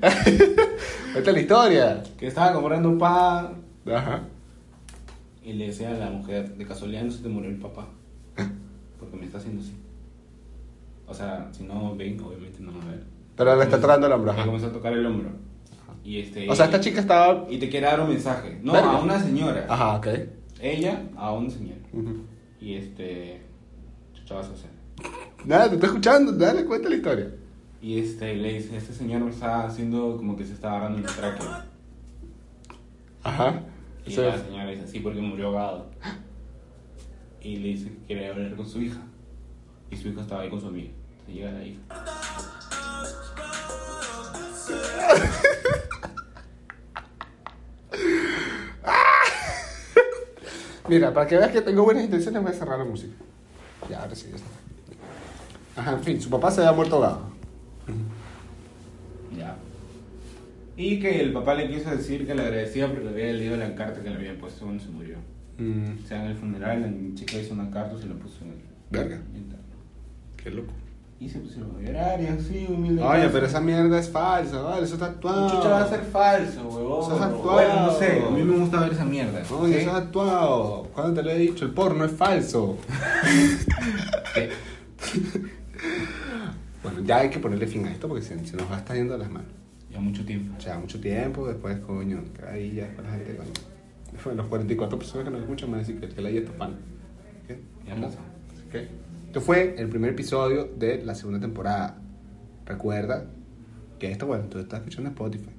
[1.12, 2.02] Cuenta la historia.
[2.18, 3.62] Que estaba comprando un pan
[3.92, 4.20] Ajá.
[5.42, 7.86] y le decía a la mujer, de casualidad no se te murió el papá.
[8.98, 9.74] Porque me está haciendo así.
[11.06, 13.04] O sea, si no ven, obviamente no va a ver.
[13.36, 14.32] Pero le está tocando el hombro.
[14.32, 14.46] Me Ajá.
[14.46, 15.30] comenzó a tocar el hombro.
[16.04, 17.46] Y este, O sea, esta chica estaba.
[17.50, 18.58] Y te quiere dar un mensaje.
[18.62, 18.92] No, Verga.
[18.92, 19.66] a una señora.
[19.68, 20.06] Ajá, ok.
[20.60, 21.80] Ella a una señora.
[21.92, 22.24] Ujú.
[22.60, 23.40] Y este.
[24.26, 24.70] ¿Qué vas a hacer?
[25.44, 26.32] Nada, te estoy escuchando.
[26.32, 27.30] Dale, cuenta la historia.
[27.82, 31.46] Y este, le dice, este señor está haciendo como que se está agarrando el tráqueo.
[33.22, 33.62] Ajá.
[34.06, 35.90] Y la señora dice, sí, porque murió ahogado.
[37.40, 39.00] Y le dice que quiere hablar con su hija.
[39.90, 40.90] Y su hija estaba ahí con su amiga.
[41.26, 41.80] Se llega la hija.
[50.88, 53.14] Mira, para que veas que tengo buenas intenciones, voy a cerrar la música.
[53.88, 54.48] Ya, ahora sí, ya está.
[55.80, 57.20] Ajá, en fin, su papá se había muerto ahogado.
[59.36, 59.56] Ya.
[60.76, 63.74] Y que el papá le quiso decir que le agradecía porque le había leído la
[63.74, 65.16] carta que le había puesto cuando se murió.
[65.56, 68.44] Mm, O sea, en el funeral, la chica hizo una carta y se la puso
[68.44, 68.56] en el.
[68.90, 69.20] Verga.
[70.36, 70.72] qué loco.
[71.18, 73.02] Y se pusieron a llorar y así, humilde.
[73.02, 75.50] Oye, pero esa mierda es falsa, vale, eso está actuado.
[75.50, 77.02] Chucha va a ser falso, huevón.
[77.02, 77.52] Eso es actuado.
[77.52, 79.42] Bueno, no sé, a mí me gusta ver esa mierda.
[79.58, 80.84] Oye, eso es actuado.
[80.94, 81.64] ¿Cuándo te lo he dicho?
[81.66, 82.78] El porno es falso.
[87.04, 89.12] ya hay que ponerle fin a esto porque se, se nos va a estar yendo
[89.14, 89.48] de las manos.
[89.90, 90.54] Ya mucho tiempo.
[90.56, 93.50] O sea, mucho tiempo, después, coño, que ahí ya después la gente, coño.
[94.12, 96.54] Después los 44 personas que nos escuchan me van a decir que, que la estos
[96.54, 96.76] pan.
[97.46, 97.60] ¿Qué?
[97.86, 98.18] Ya pasó.
[98.70, 98.88] ¿Qué?
[99.26, 101.96] Esto fue el primer episodio de la segunda temporada.
[102.66, 103.24] Recuerda
[103.98, 105.50] que esto, bueno, tú estás escuchando en Spotify.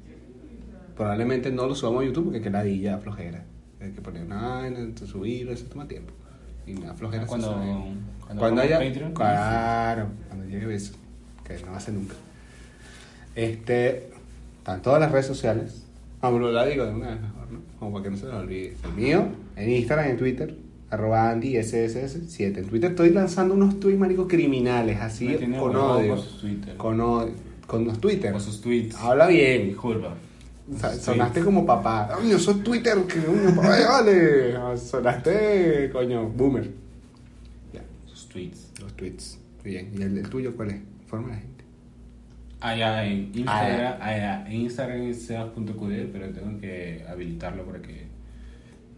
[0.96, 3.44] Probablemente no lo subamos a YouTube porque que ladilla, flojera.
[3.80, 4.38] Hay que poner una
[5.08, 6.14] subirlo, eso toma tiempo.
[6.68, 7.26] Y me da flojera.
[7.26, 8.90] Cuando- cuando cuando hagamos haya.
[8.92, 10.94] Patreon, claro, cuando llegue eso.
[11.58, 12.16] Que no va a ser nunca.
[13.36, 14.10] Este.
[14.60, 15.84] Están todas las redes sociales.
[16.22, 17.60] Vamos, la digo de una vez mejor, ¿no?
[17.80, 18.76] Como para que no se nos olvide.
[18.84, 19.26] El mío,
[19.56, 20.56] en Instagram, en Twitter,
[20.92, 22.58] arroba AndySSS7.
[22.60, 26.16] En Twitter estoy lanzando unos tweets, marico, criminales, así, con odio.
[26.16, 26.78] Con sus Twitter.
[26.78, 27.32] Con odio.
[27.66, 28.32] Con los Twitter.
[28.32, 28.96] Con sus tweets.
[28.98, 29.70] Habla bien.
[29.70, 30.14] Disculpa.
[30.72, 31.46] O sea, Sus sonaste tweets.
[31.46, 32.10] como papá.
[32.16, 34.56] Coño, soy Twitter, que coño, papá, vale.
[34.56, 36.70] Ah, Sonaste, coño, boomer.
[37.74, 38.70] Ya, Sus tweets.
[38.80, 39.40] los tweets.
[39.64, 39.92] Bien.
[39.98, 40.76] ¿Y el, el tuyo cuál es?
[41.12, 41.64] Informa a la gente.
[42.62, 47.82] Ah, ya, en Instagram, ah, ya, en Instagram es sebas.qd, pero tengo que habilitarlo para
[47.82, 48.06] que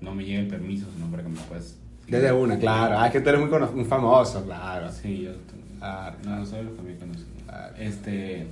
[0.02, 1.80] no me llegue el permiso, sino para que me puedas...
[2.08, 3.00] Desde una, claro.
[3.00, 4.92] Ah, es que tú eres muy, muy famoso, claro.
[4.92, 6.16] Sí, yo tengo- Claro.
[6.24, 7.26] No, no soy los que me conocen.
[7.48, 7.76] Claro.
[7.80, 8.48] Este...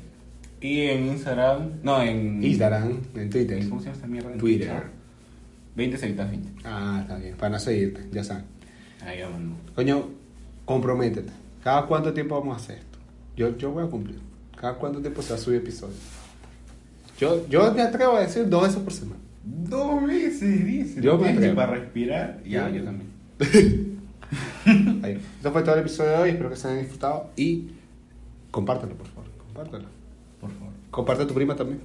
[0.60, 1.70] Y en Instagram...
[1.84, 2.44] No, en...
[2.44, 3.70] Instagram, en Twitter.
[3.70, 4.38] ¿Cómo se llama esta mierda?
[4.38, 4.84] Twitter.
[5.76, 6.50] 20 seguidas 20.
[6.64, 7.36] Ah, está bien.
[7.38, 8.46] Para no seguirte, ya saben.
[9.06, 9.56] Ahí mano.
[9.76, 10.10] Coño,
[10.66, 11.32] comprométete.
[11.64, 12.91] ¿Cada cuánto tiempo vamos a hacer?
[13.42, 14.20] Yo, yo voy a cumplir.
[14.56, 15.96] ¿Cada cuánto tiempo se va a subir episodio?
[17.18, 19.20] Yo, yo me atrevo a decir dos veces por semana.
[19.44, 21.02] Dos veces, dice.
[21.02, 21.56] Yo me atrevo.
[21.56, 22.44] Para respirar.
[22.44, 23.10] Ya, Yo- yo también.
[25.04, 25.20] Ahí.
[25.38, 26.30] Esto fue todo el episodio de hoy.
[26.30, 27.32] Espero que se hayan disfrutado.
[27.36, 27.72] Y
[28.52, 29.26] compártelo, por favor.
[29.40, 29.86] Compártelo.
[30.40, 30.74] Por favor.
[30.92, 31.82] Comparte a tu prima también.